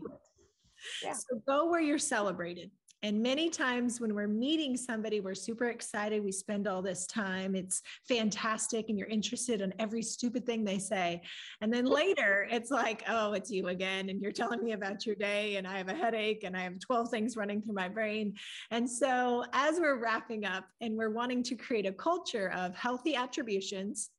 Yeah. 1.03 1.13
So 1.13 1.41
go 1.45 1.69
where 1.69 1.81
you're 1.81 1.97
celebrated. 1.97 2.71
And 3.01 3.21
many 3.21 3.49
times 3.49 4.01
when 4.01 4.13
we're 4.13 4.27
meeting 4.27 4.75
somebody, 4.75 5.21
we're 5.21 5.35
super 5.35 5.65
excited. 5.65 6.23
We 6.23 6.31
spend 6.31 6.67
all 6.67 6.81
this 6.81 7.05
time. 7.05 7.55
It's 7.55 7.81
fantastic. 8.07 8.89
And 8.89 8.97
you're 8.97 9.07
interested 9.07 9.61
in 9.61 9.73
every 9.79 10.01
stupid 10.01 10.45
thing 10.45 10.63
they 10.63 10.79
say. 10.79 11.21
And 11.61 11.71
then 11.71 11.85
later 11.85 12.47
it's 12.51 12.71
like, 12.71 13.03
oh, 13.07 13.33
it's 13.33 13.49
you 13.49 13.67
again. 13.67 14.09
And 14.09 14.21
you're 14.21 14.31
telling 14.31 14.63
me 14.63 14.73
about 14.73 15.05
your 15.05 15.15
day. 15.15 15.55
And 15.55 15.67
I 15.67 15.77
have 15.77 15.87
a 15.87 15.93
headache 15.93 16.43
and 16.43 16.57
I 16.57 16.61
have 16.61 16.79
12 16.79 17.09
things 17.09 17.37
running 17.37 17.61
through 17.61 17.75
my 17.75 17.87
brain. 17.87 18.35
And 18.71 18.89
so 18.89 19.43
as 19.53 19.79
we're 19.79 19.99
wrapping 19.99 20.45
up 20.45 20.65
and 20.81 20.95
we're 20.95 21.11
wanting 21.11 21.43
to 21.43 21.55
create 21.55 21.85
a 21.85 21.93
culture 21.93 22.51
of 22.51 22.75
healthy 22.75 23.15
attributions, 23.15 24.09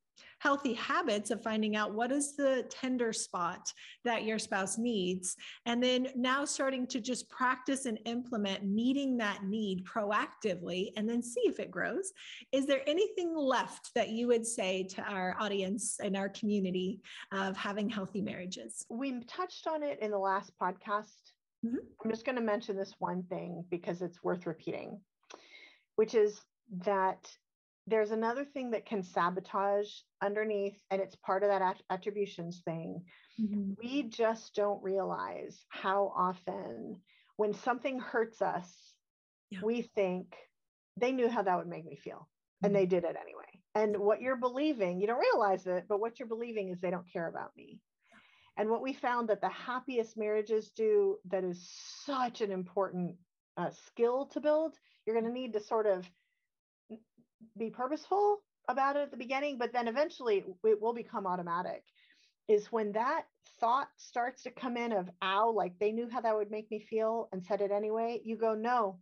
healthy 0.41 0.73
habits 0.75 1.31
of 1.31 1.43
finding 1.43 1.77
out 1.77 1.95
what 1.95 2.11
is 2.11 2.35
the 2.35 2.65
tender 2.71 3.13
spot 3.13 3.73
that 4.05 4.25
your 4.25 4.39
spouse 4.39 4.79
needs. 4.79 5.37
And 5.67 5.83
then 5.83 6.09
now 6.17 6.45
starting 6.45 6.87
to 6.89 7.01
just 7.01 7.29
practice 7.29 7.85
and 7.85 7.99
implement 8.07 8.65
meeting 8.65 9.19
that 9.19 9.45
need 9.45 9.85
proactively 9.85 10.93
and 10.97 11.09
then 11.09 11.23
see 11.23 11.43
if 11.45 11.61
it 11.61 11.71
grows. 11.71 12.13
Is 12.53 12.67
there 12.67 12.81
anything 12.87 13.37
left 13.37 13.91
that 13.95 14.09
you 14.09 14.27
would 14.29 14.47
say 14.47 14.83
to 14.85 15.03
our 15.03 15.37
audience 15.39 15.99
and 16.03 16.17
our 16.17 16.31
community 16.31 17.01
of 17.33 17.57
having 17.57 17.89
healthy 17.91 18.23
marriages? 18.23 18.87
We 18.89 19.21
touched 19.25 19.67
on 19.67 19.83
it 19.83 19.99
in 20.01 20.11
the 20.11 20.19
last 20.19 20.53
podcast. 20.61 21.33
Mm-hmm. 21.65 21.77
I'm 22.03 22.11
just 22.11 22.25
going 22.25 22.37
to 22.37 22.43
mention 22.43 22.77
this 22.77 22.95
one 22.99 23.25
thing 23.25 23.63
because 23.71 24.01
it's 24.01 24.25
worth 24.25 24.47
repeating, 24.47 24.99
which 25.97 26.15
is 26.15 26.41
that 26.85 27.31
there's 27.91 28.13
another 28.13 28.45
thing 28.45 28.71
that 28.71 28.87
can 28.87 29.03
sabotage 29.03 29.89
underneath, 30.23 30.81
and 30.91 31.03
it's 31.03 31.17
part 31.17 31.43
of 31.43 31.49
that 31.49 31.63
att- 31.63 31.83
attributions 31.91 32.63
thing. 32.65 33.03
Mm-hmm. 33.41 33.73
We 33.83 34.05
just 34.05 34.55
don't 34.55 34.83
realize 34.83 35.65
how 35.69 36.13
often 36.17 37.01
when 37.37 37.53
something 37.53 37.99
hurts 37.99 38.41
us, 38.41 38.69
yeah. 39.51 39.61
we 39.63 39.83
think 39.83 40.35
they 40.97 41.13
knew 41.13 41.29
how 41.29 41.43
that 41.43 41.59
would 41.59 41.69
make 41.69 41.85
me 41.85 41.97
feel, 41.97 42.17
mm-hmm. 42.17 42.67
and 42.67 42.77
they 42.77 42.87
did 42.87 43.05
it 43.05 43.17
anyway. 43.21 43.61
And 43.75 43.97
what 43.97 44.21
you're 44.21 44.37
believing, 44.37 45.01
you 45.01 45.07
don't 45.07 45.21
realize 45.21 45.67
it, 45.67 45.87
but 45.89 46.01
what 46.01 46.19
you're 46.19 46.29
believing 46.29 46.71
is 46.71 46.81
they 46.81 46.91
don't 46.91 47.13
care 47.13 47.29
about 47.29 47.51
me. 47.57 47.81
And 48.57 48.69
what 48.69 48.83
we 48.83 48.93
found 48.93 49.29
that 49.29 49.41
the 49.41 49.49
happiest 49.49 50.17
marriages 50.17 50.71
do 50.77 51.17
that 51.31 51.45
is 51.45 51.71
such 52.05 52.41
an 52.41 52.51
important 52.51 53.17
uh, 53.57 53.71
skill 53.87 54.27
to 54.27 54.41
build, 54.41 54.75
you're 55.07 55.19
going 55.19 55.33
to 55.33 55.33
need 55.33 55.53
to 55.55 55.61
sort 55.61 55.87
of 55.87 56.09
be 57.59 57.71
purposeful 57.71 58.39
about 58.69 58.97
it 58.97 59.03
at 59.03 59.11
the 59.11 59.17
beginning, 59.17 59.59
but 59.59 59.73
then 59.73 59.89
eventually 59.89 60.45
it 60.65 60.81
will 60.81 60.95
become 60.95 61.27
automatic. 61.27 61.83
Is 62.49 62.67
when 62.73 62.93
that 62.93 63.27
thought 63.61 63.89
starts 63.97 64.43
to 64.43 64.51
come 64.51 64.77
in 64.77 64.93
of 64.93 65.09
ow, 65.23 65.51
like 65.51 65.79
they 65.79 65.93
knew 65.93 66.09
how 66.11 66.21
that 66.21 66.37
would 66.37 66.51
make 66.51 66.71
me 66.71 66.81
feel 66.81 67.29
and 67.33 67.45
said 67.45 67.61
it 67.61 67.71
anyway. 67.71 68.21
You 68.25 68.37
go, 68.37 68.55
no, 68.55 68.99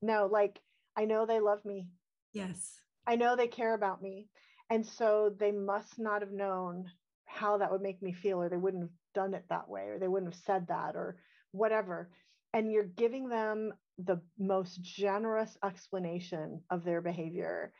no, 0.00 0.28
like 0.30 0.60
I 0.96 1.04
know 1.04 1.26
they 1.26 1.40
love 1.40 1.64
me. 1.64 1.88
Yes. 2.32 2.78
I 3.06 3.16
know 3.16 3.34
they 3.34 3.48
care 3.48 3.74
about 3.74 4.02
me. 4.02 4.28
And 4.70 4.86
so 4.86 5.34
they 5.36 5.50
must 5.52 5.98
not 5.98 6.22
have 6.22 6.30
known 6.30 6.86
how 7.26 7.58
that 7.58 7.72
would 7.72 7.82
make 7.82 8.00
me 8.02 8.12
feel, 8.12 8.40
or 8.40 8.48
they 8.48 8.56
wouldn't 8.56 8.84
have 8.84 8.92
done 9.14 9.34
it 9.34 9.44
that 9.48 9.68
way, 9.68 9.88
or 9.88 9.98
they 9.98 10.08
wouldn't 10.08 10.32
have 10.32 10.42
said 10.44 10.68
that, 10.68 10.94
or 10.94 11.16
whatever. 11.50 12.10
And 12.54 12.70
you're 12.70 12.84
giving 12.84 13.28
them 13.28 13.72
the 13.98 14.20
most 14.38 14.82
generous 14.82 15.56
explanation 15.64 16.60
of 16.70 16.84
their 16.84 17.00
behavior. 17.00 17.72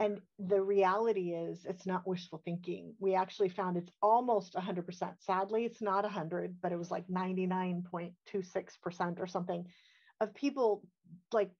Mm-hmm. 0.00 0.12
And 0.12 0.20
the 0.48 0.62
reality 0.62 1.32
is, 1.32 1.64
it's 1.64 1.86
not 1.86 2.06
wishful 2.06 2.40
thinking. 2.44 2.94
We 2.98 3.14
actually 3.14 3.48
found 3.48 3.76
it's 3.76 3.92
almost 4.02 4.54
100%. 4.54 5.12
Sadly, 5.20 5.64
it's 5.64 5.82
not 5.82 6.04
100, 6.04 6.56
but 6.62 6.72
it 6.72 6.78
was 6.78 6.90
like 6.90 7.06
99.26% 7.08 9.20
or 9.20 9.26
something 9.26 9.66
of 10.20 10.34
people 10.34 10.82
like 11.32 11.52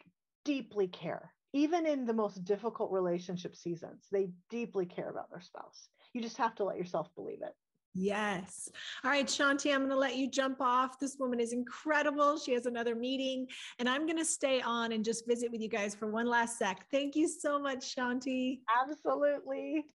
deeply 0.44 0.88
care. 0.88 1.32
Even 1.52 1.86
in 1.86 2.06
the 2.06 2.12
most 2.12 2.44
difficult 2.44 2.92
relationship 2.92 3.56
seasons, 3.56 4.06
they 4.12 4.30
deeply 4.50 4.86
care 4.86 5.10
about 5.10 5.30
their 5.30 5.40
spouse. 5.40 5.88
You 6.12 6.22
just 6.22 6.36
have 6.36 6.54
to 6.56 6.64
let 6.64 6.76
yourself 6.76 7.08
believe 7.16 7.42
it. 7.42 7.54
Yes. 7.94 8.70
All 9.04 9.10
right, 9.10 9.26
Shaunti, 9.26 9.72
I'm 9.74 9.80
going 9.80 9.90
to 9.90 9.96
let 9.96 10.16
you 10.16 10.30
jump 10.30 10.60
off. 10.60 10.98
This 11.00 11.16
woman 11.18 11.40
is 11.40 11.52
incredible. 11.52 12.38
She 12.38 12.52
has 12.52 12.66
another 12.66 12.94
meeting, 12.94 13.48
and 13.78 13.88
I'm 13.88 14.06
going 14.06 14.18
to 14.18 14.24
stay 14.24 14.60
on 14.60 14.92
and 14.92 15.04
just 15.04 15.26
visit 15.26 15.50
with 15.50 15.60
you 15.60 15.68
guys 15.68 15.94
for 15.94 16.08
one 16.08 16.26
last 16.26 16.56
sec. 16.56 16.86
Thank 16.92 17.16
you 17.16 17.26
so 17.28 17.58
much, 17.58 17.94
Shaunti. 17.96 18.60
Absolutely. 18.88 19.86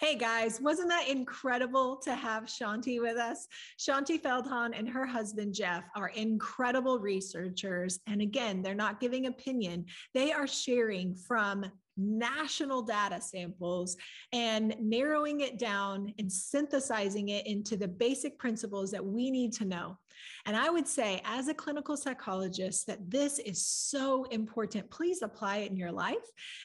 Hey 0.00 0.16
guys, 0.16 0.60
wasn't 0.60 0.88
that 0.88 1.08
incredible 1.08 1.96
to 1.98 2.14
have 2.14 2.44
Shaunti 2.44 3.00
with 3.00 3.16
us? 3.16 3.46
Shaunti 3.78 4.20
Feldhahn 4.20 4.76
and 4.76 4.88
her 4.88 5.06
husband 5.06 5.54
Jeff 5.54 5.84
are 5.96 6.08
incredible 6.08 6.98
researchers. 6.98 8.00
And 8.06 8.20
again, 8.20 8.62
they're 8.62 8.74
not 8.74 9.00
giving 9.00 9.26
opinion, 9.26 9.86
they 10.14 10.32
are 10.32 10.46
sharing 10.46 11.14
from 11.14 11.64
national 11.96 12.82
data 12.82 13.20
samples 13.20 13.96
and 14.32 14.74
narrowing 14.80 15.40
it 15.40 15.58
down 15.58 16.12
and 16.18 16.32
synthesizing 16.32 17.28
it 17.28 17.46
into 17.46 17.76
the 17.76 17.88
basic 17.88 18.38
principles 18.38 18.90
that 18.90 19.04
we 19.04 19.30
need 19.30 19.52
to 19.52 19.64
know. 19.64 19.98
And 20.46 20.56
I 20.56 20.70
would 20.70 20.86
say, 20.86 21.20
as 21.24 21.48
a 21.48 21.54
clinical 21.54 21.96
psychologist, 21.96 22.86
that 22.86 23.10
this 23.10 23.38
is 23.38 23.66
so 23.66 24.24
important. 24.24 24.90
Please 24.90 25.22
apply 25.22 25.58
it 25.58 25.70
in 25.70 25.76
your 25.76 25.92
life. 25.92 26.16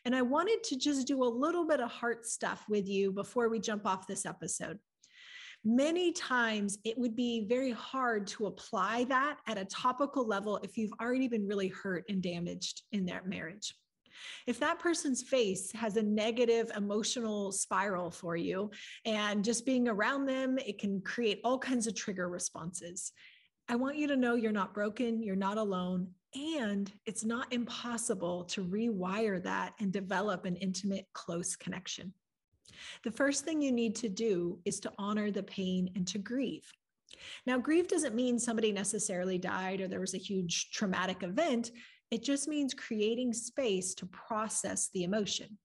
And 0.06 0.16
I 0.16 0.22
wanted 0.22 0.64
to 0.66 0.78
just 0.78 1.08
do 1.08 1.24
a 1.24 1.26
little 1.26 1.68
bit 1.68 1.80
of 1.80 1.90
heart 1.92 2.26
stuff 2.26 2.64
with 2.70 2.88
you 2.88 3.12
before 3.12 3.50
we 3.50 3.60
jump 3.60 3.86
off 3.86 4.08
this 4.08 4.26
episode 4.26 4.80
many 5.64 6.14
times 6.14 6.78
it 6.86 6.98
would 6.98 7.16
be 7.16 7.46
very 7.48 7.72
hard 7.72 8.26
to 8.26 8.46
apply 8.46 9.04
that 9.06 9.38
at 9.48 9.58
a 9.58 9.66
topical 9.66 10.26
level 10.26 10.58
if 10.64 10.78
you've 10.78 10.94
already 11.02 11.28
been 11.28 11.48
really 11.48 11.68
hurt 11.68 12.06
and 12.08 12.22
damaged 12.22 12.84
in 12.92 13.06
that 13.06 13.28
marriage. 13.28 13.76
If 14.48 14.60
that 14.62 14.80
person's 14.80 15.22
face 15.22 15.72
has 15.74 15.98
a 15.98 16.04
negative 16.04 16.72
emotional 16.76 17.52
spiral 17.52 18.10
for 18.10 18.36
you 18.36 18.72
and 19.06 19.44
just 19.44 19.66
being 19.66 19.88
around 19.88 20.26
them, 20.26 20.58
it 20.58 20.80
can 20.80 21.02
create 21.02 21.42
all 21.44 21.60
kinds 21.60 21.86
of 21.86 21.96
trigger 21.96 22.30
responses. 22.30 23.12
I 23.70 23.76
want 23.76 23.98
you 23.98 24.08
to 24.08 24.16
know 24.16 24.36
you're 24.36 24.52
not 24.52 24.74
broken, 24.74 25.22
you're 25.22 25.36
not 25.36 25.58
alone, 25.58 26.08
and 26.34 26.92
it's 27.06 27.26
not 27.26 27.52
impossible 27.52 28.46
to 28.46 28.64
rewire 28.64 29.44
that 29.44 29.74
and 29.80 29.92
develop 29.92 30.46
an 30.46 30.56
intimate, 30.56 31.06
close 31.14 31.56
connection. 31.56 32.14
The 33.04 33.12
first 33.12 33.44
thing 33.44 33.62
you 33.62 33.72
need 33.72 33.96
to 33.98 34.10
do 34.10 34.60
is 34.64 34.80
to 34.82 34.94
honor 34.98 35.32
the 35.32 35.44
pain 35.44 35.90
and 35.96 36.08
to 36.08 36.18
grieve. 36.18 36.72
Now, 37.46 37.58
grief 37.58 37.88
doesn't 37.88 38.16
mean 38.16 38.40
somebody 38.40 38.72
necessarily 38.72 39.38
died 39.38 39.82
or 39.82 39.88
there 39.88 40.00
was 40.00 40.14
a 40.14 40.20
huge 40.20 40.72
traumatic 40.72 41.24
event. 41.24 41.72
It 42.12 42.24
just 42.24 42.48
means 42.48 42.74
creating 42.74 43.34
space 43.34 43.94
to 43.96 44.06
process 44.08 44.90
the 44.94 45.04
emotion. 45.04 45.58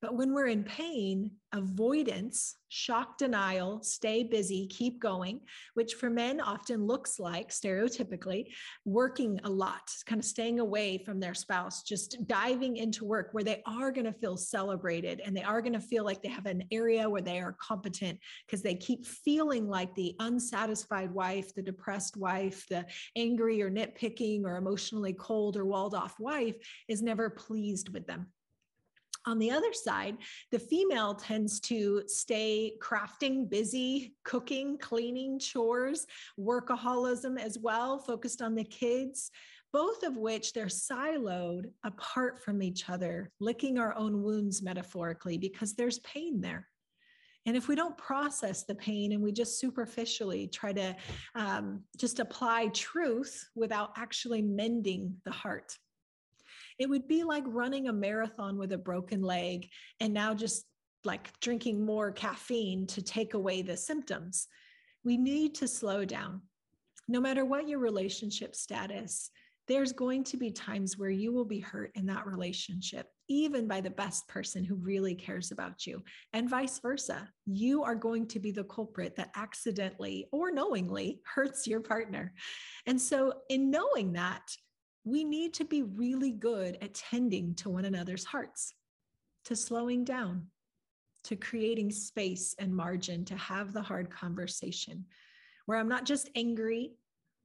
But 0.00 0.14
when 0.14 0.32
we're 0.32 0.46
in 0.46 0.62
pain, 0.62 1.32
avoidance, 1.52 2.54
shock 2.68 3.18
denial, 3.18 3.82
stay 3.82 4.22
busy, 4.22 4.68
keep 4.68 5.00
going, 5.00 5.40
which 5.74 5.94
for 5.94 6.08
men 6.08 6.40
often 6.40 6.86
looks 6.86 7.18
like 7.18 7.48
stereotypically 7.48 8.46
working 8.84 9.40
a 9.42 9.50
lot, 9.50 9.90
kind 10.06 10.20
of 10.20 10.24
staying 10.24 10.60
away 10.60 10.98
from 10.98 11.18
their 11.18 11.34
spouse, 11.34 11.82
just 11.82 12.16
diving 12.28 12.76
into 12.76 13.04
work 13.04 13.30
where 13.32 13.42
they 13.42 13.60
are 13.66 13.90
going 13.90 14.04
to 14.04 14.12
feel 14.12 14.36
celebrated 14.36 15.20
and 15.24 15.36
they 15.36 15.42
are 15.42 15.60
going 15.60 15.72
to 15.72 15.80
feel 15.80 16.04
like 16.04 16.22
they 16.22 16.28
have 16.28 16.46
an 16.46 16.62
area 16.70 17.10
where 17.10 17.22
they 17.22 17.40
are 17.40 17.56
competent 17.60 18.20
because 18.46 18.62
they 18.62 18.76
keep 18.76 19.04
feeling 19.04 19.66
like 19.66 19.92
the 19.96 20.14
unsatisfied 20.20 21.10
wife, 21.10 21.52
the 21.54 21.62
depressed 21.62 22.16
wife, 22.16 22.64
the 22.68 22.86
angry 23.16 23.60
or 23.60 23.70
nitpicking 23.70 24.44
or 24.44 24.58
emotionally 24.58 25.14
cold 25.14 25.56
or 25.56 25.64
walled 25.64 25.94
off 25.94 26.20
wife 26.20 26.54
is 26.86 27.02
never 27.02 27.28
pleased 27.30 27.88
with 27.88 28.06
them. 28.06 28.28
On 29.28 29.38
the 29.38 29.50
other 29.50 29.74
side, 29.74 30.16
the 30.50 30.58
female 30.58 31.14
tends 31.14 31.60
to 31.60 32.02
stay 32.06 32.72
crafting, 32.80 33.46
busy, 33.46 34.14
cooking, 34.24 34.78
cleaning, 34.78 35.38
chores, 35.38 36.06
workaholism 36.40 37.38
as 37.38 37.58
well, 37.58 37.98
focused 37.98 38.40
on 38.40 38.54
the 38.54 38.64
kids, 38.64 39.30
both 39.70 40.02
of 40.02 40.16
which 40.16 40.54
they're 40.54 40.64
siloed 40.64 41.66
apart 41.84 42.42
from 42.42 42.62
each 42.62 42.88
other, 42.88 43.30
licking 43.38 43.78
our 43.78 43.94
own 43.96 44.22
wounds 44.22 44.62
metaphorically 44.62 45.36
because 45.36 45.74
there's 45.74 45.98
pain 45.98 46.40
there. 46.40 46.66
And 47.44 47.54
if 47.54 47.68
we 47.68 47.74
don't 47.74 47.98
process 47.98 48.64
the 48.64 48.76
pain 48.76 49.12
and 49.12 49.22
we 49.22 49.30
just 49.30 49.60
superficially 49.60 50.48
try 50.48 50.72
to 50.72 50.96
um, 51.34 51.82
just 51.98 52.18
apply 52.18 52.68
truth 52.68 53.46
without 53.54 53.90
actually 53.98 54.40
mending 54.40 55.16
the 55.26 55.32
heart, 55.32 55.76
it 56.78 56.88
would 56.88 57.08
be 57.08 57.24
like 57.24 57.44
running 57.46 57.88
a 57.88 57.92
marathon 57.92 58.56
with 58.56 58.72
a 58.72 58.78
broken 58.78 59.22
leg 59.22 59.68
and 60.00 60.12
now 60.14 60.34
just 60.34 60.64
like 61.04 61.38
drinking 61.40 61.84
more 61.84 62.12
caffeine 62.12 62.86
to 62.86 63.02
take 63.02 63.34
away 63.34 63.62
the 63.62 63.76
symptoms. 63.76 64.46
We 65.04 65.16
need 65.16 65.54
to 65.56 65.68
slow 65.68 66.04
down. 66.04 66.42
No 67.08 67.20
matter 67.20 67.44
what 67.44 67.68
your 67.68 67.78
relationship 67.78 68.54
status, 68.54 69.30
there's 69.68 69.92
going 69.92 70.24
to 70.24 70.38
be 70.38 70.50
times 70.50 70.96
where 70.96 71.10
you 71.10 71.32
will 71.32 71.44
be 71.44 71.60
hurt 71.60 71.90
in 71.94 72.06
that 72.06 72.26
relationship, 72.26 73.06
even 73.28 73.68
by 73.68 73.82
the 73.82 73.90
best 73.90 74.26
person 74.26 74.64
who 74.64 74.74
really 74.76 75.14
cares 75.14 75.52
about 75.52 75.86
you, 75.86 76.02
and 76.32 76.48
vice 76.48 76.78
versa. 76.78 77.28
You 77.46 77.84
are 77.84 77.94
going 77.94 78.26
to 78.28 78.40
be 78.40 78.50
the 78.50 78.64
culprit 78.64 79.14
that 79.16 79.30
accidentally 79.36 80.26
or 80.32 80.50
knowingly 80.50 81.20
hurts 81.24 81.66
your 81.66 81.80
partner. 81.80 82.32
And 82.86 83.00
so, 83.00 83.34
in 83.50 83.70
knowing 83.70 84.14
that, 84.14 84.56
we 85.08 85.24
need 85.24 85.54
to 85.54 85.64
be 85.64 85.82
really 85.82 86.32
good 86.32 86.76
at 86.82 86.94
tending 86.94 87.54
to 87.54 87.70
one 87.70 87.84
another's 87.84 88.24
hearts, 88.24 88.74
to 89.44 89.56
slowing 89.56 90.04
down, 90.04 90.46
to 91.24 91.36
creating 91.36 91.90
space 91.90 92.54
and 92.58 92.74
margin 92.74 93.24
to 93.24 93.36
have 93.36 93.72
the 93.72 93.82
hard 93.82 94.10
conversation 94.10 95.04
where 95.66 95.78
I'm 95.78 95.88
not 95.88 96.04
just 96.04 96.30
angry, 96.34 96.92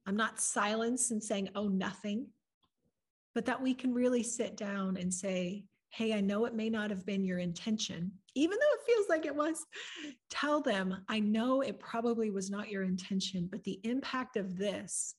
I'm 0.06 0.16
not 0.16 0.40
silenced 0.40 1.10
and 1.10 1.22
saying, 1.22 1.50
oh, 1.54 1.68
nothing, 1.68 2.26
but 3.34 3.46
that 3.46 3.60
we 3.60 3.74
can 3.74 3.92
really 3.92 4.22
sit 4.22 4.56
down 4.56 4.96
and 4.96 5.12
say, 5.12 5.64
hey, 5.90 6.14
I 6.14 6.20
know 6.20 6.44
it 6.46 6.54
may 6.54 6.70
not 6.70 6.90
have 6.90 7.06
been 7.06 7.24
your 7.24 7.38
intention, 7.38 8.12
even 8.34 8.58
though 8.58 8.74
it 8.74 8.86
feels 8.86 9.08
like 9.08 9.26
it 9.26 9.34
was. 9.34 9.64
Tell 10.30 10.60
them, 10.60 11.04
I 11.08 11.20
know 11.20 11.60
it 11.60 11.78
probably 11.78 12.30
was 12.30 12.50
not 12.50 12.70
your 12.70 12.82
intention, 12.82 13.48
but 13.50 13.62
the 13.64 13.80
impact 13.84 14.36
of 14.36 14.56
this 14.56 15.14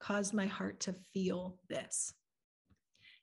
caused 0.00 0.34
my 0.34 0.46
heart 0.46 0.80
to 0.80 0.94
feel 1.12 1.58
this. 1.68 2.12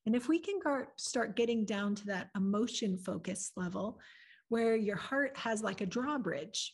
And 0.05 0.15
if 0.15 0.29
we 0.29 0.39
can 0.39 0.59
start 0.95 1.35
getting 1.35 1.65
down 1.65 1.95
to 1.95 2.05
that 2.05 2.29
emotion 2.35 2.97
focus 2.97 3.51
level 3.57 3.99
where 4.49 4.75
your 4.75 4.95
heart 4.95 5.35
has 5.35 5.61
like 5.61 5.81
a 5.81 5.85
drawbridge, 5.85 6.73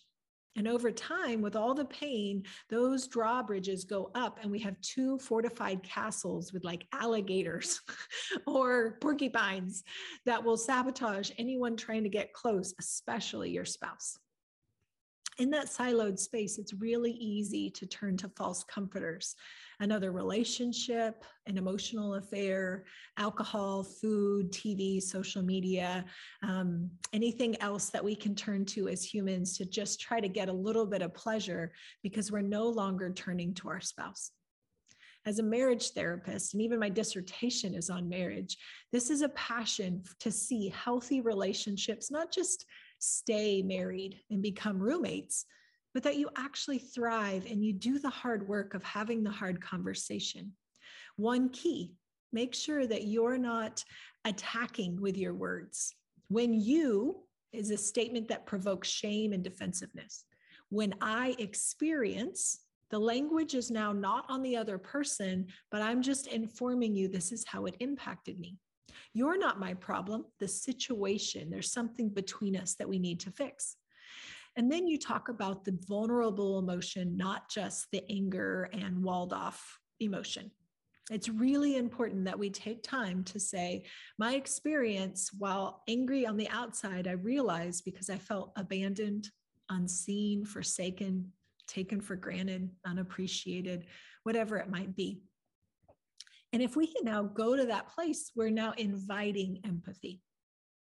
and 0.55 0.67
over 0.67 0.91
time, 0.91 1.41
with 1.41 1.55
all 1.55 1.73
the 1.73 1.85
pain, 1.85 2.43
those 2.69 3.07
drawbridges 3.07 3.85
go 3.85 4.11
up, 4.13 4.39
and 4.41 4.51
we 4.51 4.59
have 4.59 4.79
two 4.81 5.17
fortified 5.17 5.81
castles 5.81 6.53
with 6.53 6.63
like 6.63 6.85
alligators 6.93 7.81
or 8.47 8.97
porcupines 9.01 9.83
that 10.27 10.43
will 10.43 10.57
sabotage 10.57 11.31
anyone 11.39 11.75
trying 11.75 12.03
to 12.03 12.09
get 12.09 12.33
close, 12.33 12.73
especially 12.79 13.49
your 13.49 13.65
spouse. 13.65 14.19
In 15.39 15.49
that 15.49 15.65
siloed 15.65 16.19
space, 16.19 16.59
it's 16.59 16.73
really 16.73 17.11
easy 17.11 17.69
to 17.71 17.87
turn 17.87 18.17
to 18.17 18.29
false 18.29 18.63
comforters. 18.63 19.35
Another 19.79 20.11
relationship, 20.11 21.25
an 21.47 21.57
emotional 21.57 22.15
affair, 22.15 22.85
alcohol, 23.17 23.83
food, 23.83 24.51
TV, 24.51 25.01
social 25.01 25.41
media, 25.41 26.05
um, 26.43 26.89
anything 27.13 27.59
else 27.61 27.89
that 27.89 28.03
we 28.03 28.15
can 28.15 28.35
turn 28.35 28.63
to 28.65 28.87
as 28.87 29.03
humans 29.03 29.57
to 29.57 29.65
just 29.65 29.99
try 29.99 30.19
to 30.19 30.27
get 30.27 30.49
a 30.49 30.53
little 30.53 30.85
bit 30.85 31.01
of 31.01 31.13
pleasure 31.15 31.71
because 32.03 32.31
we're 32.31 32.41
no 32.41 32.67
longer 32.67 33.11
turning 33.11 33.53
to 33.55 33.69
our 33.69 33.81
spouse. 33.81 34.31
As 35.25 35.39
a 35.39 35.43
marriage 35.43 35.91
therapist, 35.91 36.53
and 36.53 36.61
even 36.61 36.79
my 36.79 36.89
dissertation 36.89 37.73
is 37.73 37.89
on 37.89 38.09
marriage, 38.09 38.57
this 38.91 39.09
is 39.09 39.21
a 39.21 39.29
passion 39.29 40.03
to 40.19 40.29
see 40.29 40.69
healthy 40.69 41.21
relationships 41.21 42.11
not 42.11 42.31
just 42.31 42.65
stay 43.03 43.61
married 43.61 44.19
and 44.29 44.41
become 44.41 44.79
roommates, 44.79 45.45
but 45.93 46.03
that 46.03 46.17
you 46.17 46.29
actually 46.37 46.79
thrive 46.79 47.45
and 47.45 47.63
you 47.63 47.73
do 47.73 47.99
the 47.99 48.09
hard 48.09 48.47
work 48.47 48.73
of 48.73 48.83
having 48.83 49.23
the 49.23 49.31
hard 49.31 49.61
conversation. 49.61 50.53
One 51.17 51.49
key 51.49 51.95
make 52.31 52.55
sure 52.55 52.87
that 52.87 53.05
you're 53.05 53.37
not 53.37 53.83
attacking 54.25 54.99
with 54.99 55.17
your 55.17 55.35
words. 55.35 55.93
When 56.29 56.53
you 56.53 57.23
is 57.51 57.69
a 57.69 57.77
statement 57.77 58.27
that 58.27 58.47
provokes 58.47 58.89
shame 58.89 59.31
and 59.31 59.43
defensiveness. 59.43 60.25
When 60.69 60.95
I 61.01 61.35
experience, 61.37 62.61
the 62.89 62.99
language 62.99 63.53
is 63.53 63.69
now 63.69 63.91
not 63.93 64.25
on 64.27 64.41
the 64.41 64.57
other 64.57 64.79
person, 64.79 65.47
but 65.69 65.81
I'm 65.81 66.01
just 66.01 66.27
informing 66.27 66.95
you 66.95 67.07
this 67.07 67.31
is 67.31 67.45
how 67.47 67.65
it 67.65 67.75
impacted 67.79 68.39
me. 68.39 68.57
You're 69.13 69.37
not 69.37 69.59
my 69.59 69.73
problem, 69.73 70.25
the 70.39 70.47
situation. 70.47 71.49
There's 71.49 71.71
something 71.71 72.09
between 72.09 72.55
us 72.55 72.75
that 72.75 72.89
we 72.89 72.99
need 72.99 73.19
to 73.21 73.31
fix. 73.31 73.77
And 74.55 74.71
then 74.71 74.87
you 74.87 74.99
talk 74.99 75.29
about 75.29 75.65
the 75.65 75.77
vulnerable 75.87 76.59
emotion, 76.59 77.17
not 77.17 77.49
just 77.49 77.87
the 77.91 78.03
anger 78.09 78.69
and 78.71 79.03
walled 79.03 79.33
off 79.33 79.79
emotion. 79.99 80.51
It's 81.11 81.27
really 81.27 81.75
important 81.75 82.25
that 82.25 82.39
we 82.39 82.49
take 82.49 82.81
time 82.81 83.23
to 83.25 83.39
say, 83.39 83.83
my 84.17 84.35
experience, 84.35 85.31
while 85.37 85.83
angry 85.89 86.25
on 86.25 86.37
the 86.37 86.47
outside, 86.49 87.07
I 87.07 87.13
realized 87.13 87.83
because 87.83 88.09
I 88.09 88.17
felt 88.17 88.53
abandoned, 88.55 89.29
unseen, 89.69 90.45
forsaken, 90.45 91.31
taken 91.67 91.99
for 91.99 92.15
granted, 92.15 92.69
unappreciated, 92.85 93.85
whatever 94.23 94.57
it 94.57 94.69
might 94.69 94.95
be. 94.95 95.23
And 96.53 96.61
if 96.61 96.75
we 96.75 96.85
can 96.85 97.03
now 97.03 97.23
go 97.23 97.55
to 97.55 97.65
that 97.65 97.89
place, 97.89 98.31
we're 98.35 98.51
now 98.51 98.73
inviting 98.77 99.59
empathy. 99.65 100.21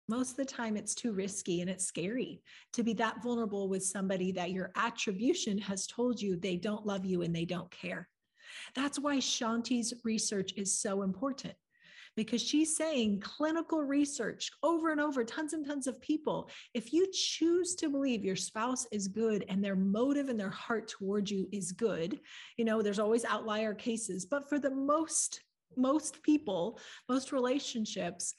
Most 0.07 0.31
of 0.31 0.37
the 0.37 0.45
time, 0.45 0.77
it's 0.77 0.95
too 0.95 1.11
risky 1.11 1.61
and 1.61 1.69
it's 1.69 1.85
scary 1.85 2.41
to 2.73 2.83
be 2.83 2.93
that 2.93 3.21
vulnerable 3.21 3.67
with 3.67 3.83
somebody 3.83 4.31
that 4.33 4.51
your 4.51 4.71
attribution 4.75 5.57
has 5.57 5.87
told 5.87 6.21
you 6.21 6.37
they 6.37 6.55
don't 6.55 6.85
love 6.85 7.05
you 7.05 7.23
and 7.23 7.35
they 7.35 7.43
don't 7.43 7.69
care. 7.71 8.07
That's 8.75 8.99
why 8.99 9.17
Shaunti's 9.17 9.93
research 10.05 10.53
is 10.55 10.79
so 10.79 11.01
important 11.01 11.55
because 12.17 12.41
she's 12.41 12.75
saying 12.75 13.19
clinical 13.19 13.83
research 13.83 14.49
over 14.63 14.89
and 14.89 14.99
over, 14.99 15.23
tons 15.23 15.53
and 15.53 15.65
tons 15.65 15.85
of 15.85 16.01
people. 16.01 16.49
If 16.73 16.91
you 16.91 17.07
choose 17.13 17.75
to 17.75 17.89
believe 17.89 18.25
your 18.25 18.35
spouse 18.35 18.87
is 18.91 19.07
good 19.07 19.45
and 19.47 19.63
their 19.63 19.75
motive 19.75 20.27
and 20.27 20.39
their 20.39 20.49
heart 20.49 20.87
towards 20.87 21.29
you 21.29 21.47
is 21.53 21.71
good, 21.71 22.19
you 22.57 22.65
know, 22.65 22.81
there's 22.81 22.99
always 22.99 23.23
outlier 23.23 23.75
cases, 23.75 24.25
but 24.25 24.49
for 24.49 24.57
the 24.57 24.71
most, 24.71 25.41
most 25.77 26.23
people, 26.23 26.79
most 27.07 27.31
relationships, 27.31 28.33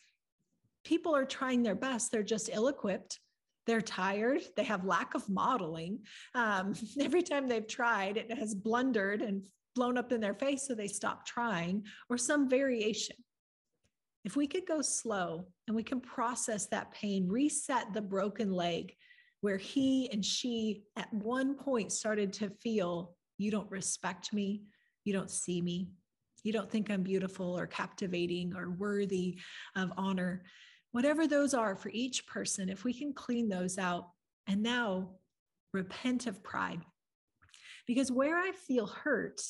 people 0.84 1.14
are 1.14 1.24
trying 1.24 1.62
their 1.62 1.76
best. 1.76 2.10
They're 2.10 2.24
just 2.24 2.50
ill 2.52 2.66
equipped. 2.66 3.20
They're 3.68 3.80
tired. 3.80 4.42
They 4.56 4.64
have 4.64 4.86
lack 4.86 5.14
of 5.14 5.28
modeling. 5.28 6.00
Um, 6.34 6.74
every 7.00 7.22
time 7.22 7.46
they've 7.46 7.66
tried, 7.66 8.16
it 8.16 8.36
has 8.36 8.56
blundered 8.56 9.22
and 9.22 9.46
blown 9.76 9.96
up 9.96 10.10
in 10.10 10.20
their 10.20 10.34
face. 10.34 10.66
So 10.66 10.74
they 10.74 10.88
stop 10.88 11.24
trying 11.24 11.84
or 12.10 12.18
some 12.18 12.50
variation. 12.50 13.14
If 14.24 14.36
we 14.36 14.46
could 14.46 14.66
go 14.66 14.82
slow 14.82 15.46
and 15.66 15.76
we 15.76 15.82
can 15.82 16.00
process 16.00 16.66
that 16.66 16.92
pain, 16.92 17.28
reset 17.28 17.92
the 17.92 18.02
broken 18.02 18.52
leg 18.52 18.94
where 19.40 19.56
he 19.56 20.10
and 20.12 20.24
she 20.24 20.82
at 20.96 21.12
one 21.12 21.54
point 21.54 21.92
started 21.92 22.32
to 22.34 22.50
feel, 22.50 23.14
you 23.38 23.50
don't 23.50 23.70
respect 23.70 24.32
me, 24.32 24.62
you 25.04 25.12
don't 25.12 25.30
see 25.30 25.62
me, 25.62 25.88
you 26.42 26.52
don't 26.52 26.70
think 26.70 26.90
I'm 26.90 27.02
beautiful 27.02 27.56
or 27.56 27.66
captivating 27.66 28.54
or 28.54 28.70
worthy 28.70 29.38
of 29.76 29.92
honor. 29.96 30.42
Whatever 30.92 31.26
those 31.26 31.54
are 31.54 31.76
for 31.76 31.90
each 31.90 32.26
person, 32.26 32.68
if 32.68 32.84
we 32.84 32.92
can 32.92 33.12
clean 33.12 33.48
those 33.48 33.78
out 33.78 34.08
and 34.46 34.62
now 34.62 35.10
repent 35.72 36.26
of 36.26 36.42
pride. 36.42 36.80
Because 37.86 38.10
where 38.10 38.36
I 38.36 38.52
feel 38.52 38.86
hurt, 38.86 39.40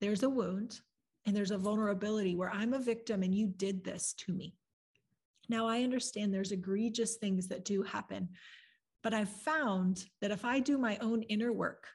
there's 0.00 0.22
a 0.22 0.28
wound 0.28 0.80
and 1.28 1.36
there's 1.36 1.50
a 1.50 1.58
vulnerability 1.58 2.34
where 2.34 2.50
I'm 2.50 2.72
a 2.72 2.78
victim 2.78 3.22
and 3.22 3.34
you 3.34 3.48
did 3.48 3.84
this 3.84 4.14
to 4.14 4.32
me. 4.32 4.54
Now, 5.50 5.68
I 5.68 5.82
understand 5.82 6.32
there's 6.32 6.52
egregious 6.52 7.16
things 7.16 7.48
that 7.48 7.66
do 7.66 7.82
happen, 7.82 8.30
but 9.02 9.12
I've 9.12 9.28
found 9.28 10.06
that 10.22 10.30
if 10.30 10.46
I 10.46 10.58
do 10.58 10.78
my 10.78 10.96
own 11.02 11.22
inner 11.24 11.52
work, 11.52 11.86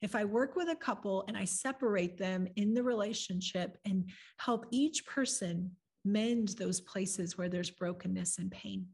if 0.00 0.14
I 0.14 0.24
work 0.24 0.54
with 0.54 0.68
a 0.68 0.76
couple 0.76 1.24
and 1.26 1.36
I 1.36 1.44
separate 1.44 2.18
them 2.18 2.46
in 2.54 2.72
the 2.72 2.84
relationship 2.84 3.78
and 3.84 4.08
help 4.36 4.64
each 4.70 5.04
person 5.04 5.72
mend 6.04 6.50
those 6.50 6.80
places 6.80 7.36
where 7.36 7.48
there's 7.48 7.70
brokenness 7.70 8.38
and 8.38 8.48
pain, 8.48 8.86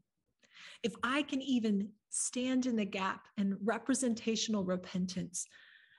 if 0.81 0.95
I 1.03 1.21
can 1.21 1.43
even 1.43 1.89
stand 2.09 2.65
in 2.65 2.75
the 2.75 2.85
gap 2.85 3.27
and 3.37 3.55
representational 3.63 4.63
repentance 4.63 5.45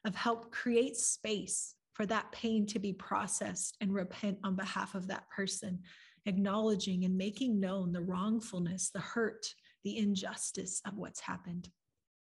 of 0.04 0.16
help 0.16 0.50
create 0.50 0.96
space 0.96 1.76
for 1.96 2.04
that 2.04 2.30
pain 2.30 2.66
to 2.66 2.78
be 2.78 2.92
processed 2.92 3.74
and 3.80 3.94
repent 3.94 4.36
on 4.44 4.54
behalf 4.54 4.94
of 4.94 5.08
that 5.08 5.24
person, 5.30 5.80
acknowledging 6.26 7.06
and 7.06 7.16
making 7.16 7.58
known 7.58 7.90
the 7.90 8.02
wrongfulness, 8.02 8.90
the 8.90 9.00
hurt, 9.00 9.46
the 9.82 9.96
injustice 9.96 10.82
of 10.86 10.98
what's 10.98 11.20
happened, 11.20 11.70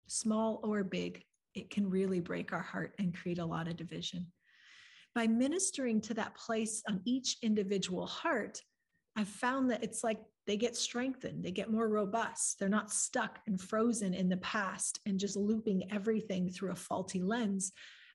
small 0.08 0.60
or 0.62 0.84
big, 0.84 1.24
it 1.54 1.70
can 1.70 1.88
really 1.88 2.20
break 2.20 2.52
our 2.52 2.60
heart 2.60 2.94
and 2.98 3.16
create 3.16 3.38
a 3.38 3.46
lot 3.46 3.66
of 3.66 3.76
division. 3.76 4.26
By 5.14 5.26
ministering 5.26 6.02
to 6.02 6.14
that 6.14 6.34
place 6.34 6.82
on 6.86 7.00
each 7.06 7.38
individual 7.42 8.06
heart, 8.06 8.60
I've 9.16 9.28
found 9.28 9.70
that 9.70 9.82
it's 9.82 10.04
like 10.04 10.20
they 10.46 10.58
get 10.58 10.76
strengthened, 10.76 11.42
they 11.42 11.50
get 11.50 11.70
more 11.70 11.88
robust. 11.88 12.58
They're 12.58 12.68
not 12.68 12.92
stuck 12.92 13.38
and 13.46 13.58
frozen 13.58 14.12
in 14.12 14.28
the 14.28 14.38
past 14.38 15.00
and 15.06 15.18
just 15.18 15.36
looping 15.36 15.90
everything 15.90 16.50
through 16.50 16.72
a 16.72 16.76
faulty 16.76 17.22
lens, 17.22 17.72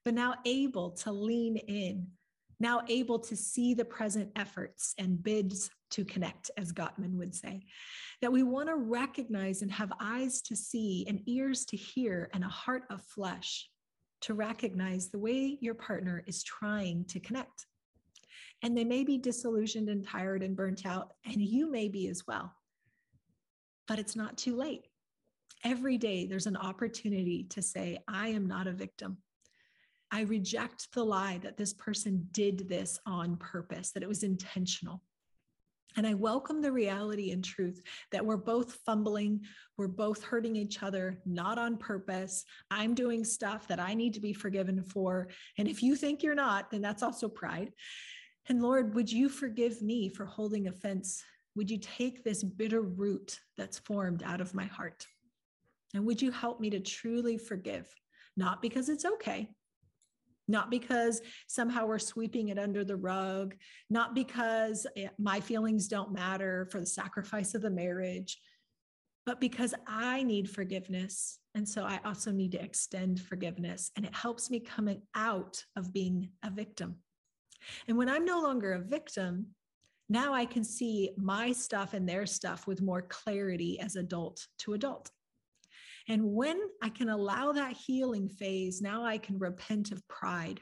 but 0.08 0.14
now 0.14 0.36
able 0.46 0.92
to 0.92 1.12
lean 1.12 1.58
in, 1.58 2.08
now 2.62 2.82
able 2.88 3.20
to 3.20 3.36
see 3.36 3.74
the 3.74 3.84
present 3.84 4.32
efforts 4.38 4.96
and 4.98 5.22
bids 5.22 5.70
to 5.90 6.06
connect, 6.06 6.50
as 6.56 6.72
Gottman 6.72 7.18
would 7.18 7.36
say. 7.36 7.66
That 8.22 8.32
we 8.32 8.42
want 8.42 8.70
to 8.70 8.78
recognize 8.78 9.64
and 9.64 9.72
have 9.74 9.92
eyes 10.00 10.42
to 10.44 10.56
see 10.56 11.04
and 11.10 11.20
ears 11.26 11.66
to 11.66 11.76
hear 11.76 12.30
and 12.34 12.46
a 12.46 12.48
heart 12.48 12.84
of 12.90 13.02
flesh 13.02 13.70
to 14.22 14.34
recognize 14.34 15.10
the 15.10 15.20
way 15.20 15.58
your 15.60 15.74
partner 15.74 16.24
is 16.26 16.42
trying 16.42 17.04
to 17.10 17.20
connect 17.20 17.66
and 18.64 18.78
they 18.78 18.86
may 18.86 19.04
be 19.04 19.18
disillusioned 19.18 19.90
and 19.90 20.08
tired 20.08 20.42
and 20.42 20.56
burnt 20.56 20.86
out, 20.86 21.12
and 21.26 21.42
you 21.42 21.70
may 21.70 21.90
be 21.90 22.08
as 22.08 22.26
well. 22.26 22.54
But 23.90 24.00
it's 24.00 24.16
not 24.16 24.38
too 24.38 24.56
late. 24.56 24.88
Every 25.66 25.98
day, 25.98 26.28
there's 26.28 26.48
an 26.48 26.56
opportunity 26.56 27.44
to 27.50 27.62
say, 27.62 28.00
I 28.08 28.30
am 28.30 28.48
not 28.48 28.68
a 28.68 28.72
victim. 28.72 29.18
I 30.12 30.22
reject 30.22 30.94
the 30.94 31.04
lie 31.04 31.40
that 31.40 31.58
this 31.58 31.74
person 31.74 32.28
did 32.32 32.70
this 32.70 33.00
on 33.06 33.38
purpose, 33.38 33.92
that 33.92 34.04
it 34.04 34.10
was 34.10 34.24
intentional. 34.24 35.02
And 35.98 36.06
I 36.06 36.14
welcome 36.14 36.62
the 36.62 36.72
reality 36.72 37.32
and 37.32 37.44
truth 37.44 37.82
that 38.12 38.24
we're 38.24 38.38
both 38.38 38.74
fumbling, 38.86 39.42
we're 39.78 39.88
both 39.88 40.24
hurting 40.24 40.56
each 40.56 40.84
other, 40.84 41.20
not 41.26 41.58
on 41.58 41.76
purpose. 41.76 42.46
I'm 42.70 42.94
doing 42.94 43.24
stuff 43.24 43.68
that 43.68 43.80
I 43.80 43.96
need 43.96 44.14
to 44.14 44.20
be 44.22 44.34
forgiven 44.34 44.84
for. 44.84 45.30
And 45.58 45.68
if 45.68 45.82
you 45.82 45.96
think 45.96 46.22
you're 46.22 46.36
not, 46.36 46.70
then 46.70 46.82
that's 46.82 47.02
also 47.02 47.28
pride. 47.28 47.72
And 48.48 48.62
Lord, 48.62 48.94
would 48.94 49.12
you 49.12 49.28
forgive 49.28 49.82
me 49.82 50.10
for 50.10 50.26
holding 50.26 50.68
offense? 50.68 51.24
Would 51.56 51.72
you 51.72 51.80
take 51.80 52.24
this 52.24 52.44
bitter 52.44 52.82
root 52.82 53.40
that's 53.58 53.80
formed 53.80 54.22
out 54.24 54.40
of 54.40 54.54
my 54.54 54.66
heart? 54.66 55.06
And 55.96 56.06
would 56.06 56.22
you 56.22 56.32
help 56.32 56.60
me 56.60 56.70
to 56.70 56.80
truly 56.80 57.40
forgive? 57.40 57.92
Not 58.36 58.62
because 58.62 58.88
it's 58.88 59.06
okay, 59.06 59.50
not 60.48 60.72
because 60.72 61.22
somehow 61.48 61.86
we're 61.86 62.00
sweeping 62.00 62.50
it 62.50 62.60
under 62.60 62.84
the 62.84 62.96
rug, 62.96 63.56
not 63.90 64.16
because 64.16 64.88
eh, 64.96 65.08
my 65.20 65.40
feelings 65.40 65.88
don't 65.88 66.14
matter 66.14 66.68
for 66.72 66.80
the 66.80 66.86
sacrifice 66.86 67.54
of 67.54 67.62
the 67.62 67.70
marriage, 67.70 68.40
but 69.26 69.42
because 69.42 69.74
I 69.86 70.24
need 70.24 70.50
forgiveness. 70.50 71.40
And 71.54 71.68
so 71.68 71.84
I 71.84 72.00
also 72.06 72.32
need 72.32 72.54
to 72.54 72.64
extend 72.64 73.20
forgiveness. 73.20 73.92
And 73.96 74.06
it 74.06 74.16
helps 74.16 74.50
me 74.50 74.60
coming 74.60 75.02
out 75.16 75.64
of 75.76 75.92
being 75.92 76.30
a 76.44 76.50
victim. 76.50 76.96
And 77.88 77.98
when 77.98 78.10
I'm 78.10 78.24
no 78.24 78.42
longer 78.42 78.74
a 78.74 78.80
victim, 78.80 79.48
now 80.10 80.34
I 80.34 80.46
can 80.46 80.64
see 80.64 81.12
my 81.18 81.52
stuff 81.52 81.94
and 81.94 82.08
their 82.08 82.26
stuff 82.26 82.68
with 82.68 82.82
more 82.82 83.02
clarity 83.02 83.80
as 83.80 83.98
adult 83.98 84.48
to 84.60 84.74
adult. 84.74 85.12
And 86.08 86.24
when 86.24 86.60
I 86.82 86.90
can 86.90 87.10
allow 87.10 87.52
that 87.52 87.76
healing 87.76 88.30
phase, 88.30 88.82
now 88.82 89.04
I 89.04 89.18
can 89.18 89.38
repent 89.40 89.92
of 89.92 90.08
pride. 90.08 90.62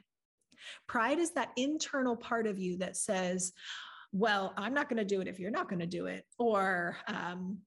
Pride 0.88 1.18
is 1.18 1.32
that 1.32 1.52
internal 1.56 2.16
part 2.16 2.46
of 2.46 2.58
you 2.58 2.78
that 2.78 2.96
says, 2.96 3.52
well, 4.12 4.52
I'm 4.56 4.74
not 4.74 4.88
going 4.88 4.98
to 4.98 5.04
do 5.04 5.20
it 5.20 5.28
if 5.28 5.38
you're 5.38 5.50
not 5.50 5.68
going 5.68 5.80
to 5.80 5.86
do 5.86 6.06
it. 6.06 6.24
Or, 6.38 6.96
um, 7.06 7.58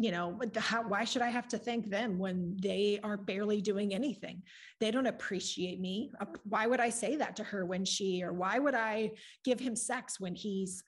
you 0.00 0.12
know 0.12 0.38
how, 0.56 0.82
why 0.86 1.02
should 1.04 1.22
i 1.22 1.28
have 1.28 1.48
to 1.48 1.58
thank 1.58 1.90
them 1.90 2.18
when 2.18 2.56
they 2.62 3.00
are 3.02 3.16
barely 3.16 3.60
doing 3.60 3.92
anything 3.92 4.40
they 4.78 4.92
don't 4.92 5.08
appreciate 5.08 5.80
me 5.80 6.12
uh, 6.20 6.26
why 6.44 6.66
would 6.66 6.78
i 6.78 6.88
say 6.88 7.16
that 7.16 7.34
to 7.34 7.42
her 7.42 7.66
when 7.66 7.84
she 7.84 8.22
or 8.22 8.32
why 8.32 8.60
would 8.60 8.76
i 8.76 9.10
give 9.44 9.58
him 9.58 9.74
sex 9.74 10.20
when 10.20 10.36
he's 10.36 10.84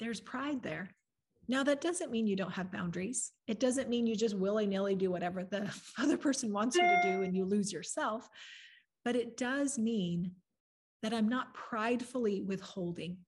there's 0.00 0.20
pride 0.20 0.62
there 0.62 0.88
now 1.52 1.62
that 1.62 1.82
doesn't 1.82 2.10
mean 2.10 2.26
you 2.26 2.34
don't 2.34 2.50
have 2.50 2.72
boundaries 2.72 3.30
it 3.46 3.60
doesn't 3.60 3.90
mean 3.90 4.06
you 4.06 4.16
just 4.16 4.36
willy-nilly 4.36 4.96
do 4.96 5.10
whatever 5.10 5.44
the 5.44 5.72
other 5.98 6.16
person 6.16 6.52
wants 6.52 6.74
you 6.74 6.82
to 6.82 7.00
do 7.04 7.22
and 7.22 7.36
you 7.36 7.44
lose 7.44 7.72
yourself 7.72 8.28
but 9.04 9.14
it 9.14 9.36
does 9.36 9.78
mean 9.78 10.32
that 11.02 11.12
i'm 11.12 11.28
not 11.28 11.54
pridefully 11.54 12.40
withholding 12.40 13.18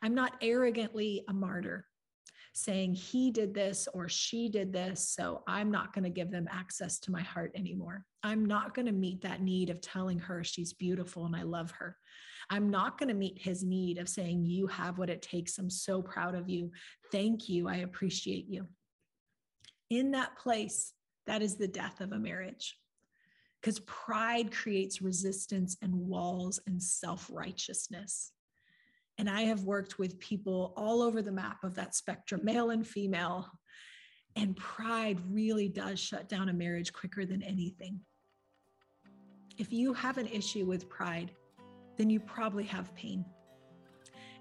i'm 0.00 0.14
not 0.14 0.34
arrogantly 0.40 1.22
a 1.28 1.32
martyr 1.32 1.84
saying 2.56 2.94
he 2.94 3.30
did 3.30 3.52
this 3.52 3.86
or 3.92 4.08
she 4.08 4.48
did 4.48 4.72
this. 4.72 5.10
So 5.10 5.42
I'm 5.46 5.70
not 5.70 5.92
going 5.92 6.04
to 6.04 6.10
give 6.10 6.30
them 6.30 6.48
access 6.50 6.98
to 7.00 7.12
my 7.12 7.20
heart 7.20 7.52
anymore. 7.54 8.02
I'm 8.22 8.46
not 8.46 8.74
going 8.74 8.86
to 8.86 8.92
meet 8.92 9.20
that 9.20 9.42
need 9.42 9.68
of 9.68 9.82
telling 9.82 10.18
her 10.20 10.42
she's 10.42 10.72
beautiful 10.72 11.26
and 11.26 11.36
I 11.36 11.42
love 11.42 11.70
her. 11.72 11.98
I'm 12.48 12.70
not 12.70 12.98
going 12.98 13.08
to 13.08 13.14
meet 13.14 13.40
his 13.40 13.64
need 13.64 13.98
of 13.98 14.08
saying, 14.08 14.44
You 14.44 14.66
have 14.68 14.98
what 14.98 15.10
it 15.10 15.22
takes. 15.22 15.58
I'm 15.58 15.70
so 15.70 16.00
proud 16.00 16.34
of 16.34 16.48
you. 16.48 16.70
Thank 17.10 17.48
you. 17.48 17.68
I 17.68 17.76
appreciate 17.76 18.46
you. 18.48 18.66
In 19.90 20.12
that 20.12 20.36
place, 20.38 20.92
that 21.26 21.42
is 21.42 21.56
the 21.56 21.68
death 21.68 22.00
of 22.00 22.12
a 22.12 22.18
marriage 22.18 22.76
because 23.60 23.80
pride 23.80 24.52
creates 24.52 25.02
resistance 25.02 25.76
and 25.82 25.92
walls 25.92 26.60
and 26.66 26.80
self 26.80 27.28
righteousness. 27.32 28.30
And 29.18 29.28
I 29.28 29.42
have 29.42 29.64
worked 29.64 29.98
with 29.98 30.20
people 30.20 30.74
all 30.76 31.02
over 31.02 31.22
the 31.22 31.32
map 31.32 31.64
of 31.64 31.74
that 31.74 31.94
spectrum, 31.94 32.42
male 32.44 32.70
and 32.70 32.86
female. 32.86 33.48
And 34.36 34.54
pride 34.54 35.18
really 35.30 35.68
does 35.68 35.98
shut 35.98 36.28
down 36.28 36.50
a 36.50 36.52
marriage 36.52 36.92
quicker 36.92 37.24
than 37.24 37.42
anything. 37.42 38.00
If 39.58 39.72
you 39.72 39.94
have 39.94 40.18
an 40.18 40.26
issue 40.26 40.66
with 40.66 40.88
pride, 40.88 41.30
then 41.96 42.10
you 42.10 42.20
probably 42.20 42.64
have 42.64 42.94
pain. 42.94 43.24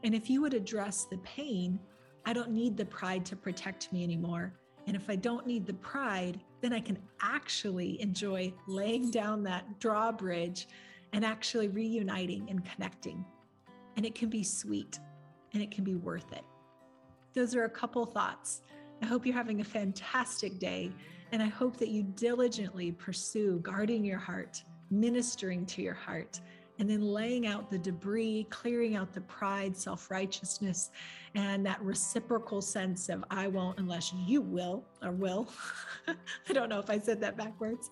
And 0.04 0.14
if 0.14 0.30
you 0.30 0.42
would 0.42 0.54
address 0.54 1.06
the 1.06 1.18
pain, 1.20 1.80
I 2.26 2.34
don't 2.34 2.52
need 2.52 2.78
the 2.78 2.86
pride 2.86 3.26
to 3.26 3.36
protect 3.36 3.92
me 3.92 4.04
anymore. 4.04 4.54
And 4.88 4.96
if 4.96 5.10
I 5.10 5.16
don't 5.16 5.48
need 5.48 5.66
the 5.66 5.74
pride, 5.74 6.40
then 6.62 6.74
I 6.74 6.80
can 6.80 6.98
actually 7.22 8.00
enjoy 8.02 8.54
laying 8.68 9.10
down 9.10 9.44
that 9.44 9.80
drawbridge 9.80 10.68
and 11.14 11.26
actually 11.26 11.70
reuniting 11.70 12.48
and 12.50 12.64
connecting 12.66 13.26
and 13.96 14.06
it 14.06 14.16
can 14.16 14.30
be 14.30 14.44
sweet 14.44 15.00
and 15.54 15.62
it 15.62 15.72
can 15.72 15.84
be 15.84 15.96
worth 15.96 16.32
it. 16.34 16.44
Those 17.34 17.56
are 17.56 17.64
a 17.64 17.70
couple 17.70 18.06
thoughts. 18.06 18.62
I 19.02 19.06
hope 19.06 19.26
you're 19.26 19.36
having 19.36 19.62
a 19.62 19.66
fantastic 19.66 20.58
day, 20.60 20.92
and 21.32 21.42
I 21.42 21.48
hope 21.48 21.78
that 21.78 21.90
you 21.90 22.04
diligently 22.04 22.92
pursue 22.92 23.60
guarding 23.62 24.06
your 24.06 24.20
heart, 24.20 24.64
ministering 24.90 25.66
to 25.68 25.82
your 25.82 25.94
heart, 25.94 26.40
and 26.80 26.90
then 26.90 27.02
laying 27.02 27.48
out 27.48 27.70
the 27.70 27.78
debris, 27.78 28.48
clearing 28.50 28.96
out 28.96 29.14
the 29.14 29.22
pride, 29.22 29.76
self 29.76 30.12
righteousness, 30.12 30.92
and 31.36 31.66
that 31.66 31.82
reciprocal 31.82 32.62
sense 32.62 33.10
of 33.10 33.24
I 33.30 33.48
won't 33.48 33.80
unless 33.80 34.14
you 34.26 34.42
will 34.42 34.86
or 35.02 35.12
will. 35.12 35.48
I 36.08 36.54
don't 36.54 36.70
know 36.70 36.80
if 36.80 36.90
I 36.90 37.00
said 37.00 37.22
that 37.22 37.38
backwards. 37.38 37.90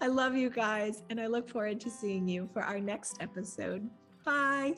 I 0.00 0.06
love 0.06 0.36
you 0.36 0.50
guys, 0.50 1.02
and 1.10 1.20
I 1.20 1.26
look 1.26 1.48
forward 1.48 1.80
to 1.80 1.90
seeing 1.90 2.28
you 2.28 2.48
for 2.52 2.62
our 2.62 2.80
next 2.80 3.16
episode. 3.20 3.88
Bye. 4.24 4.74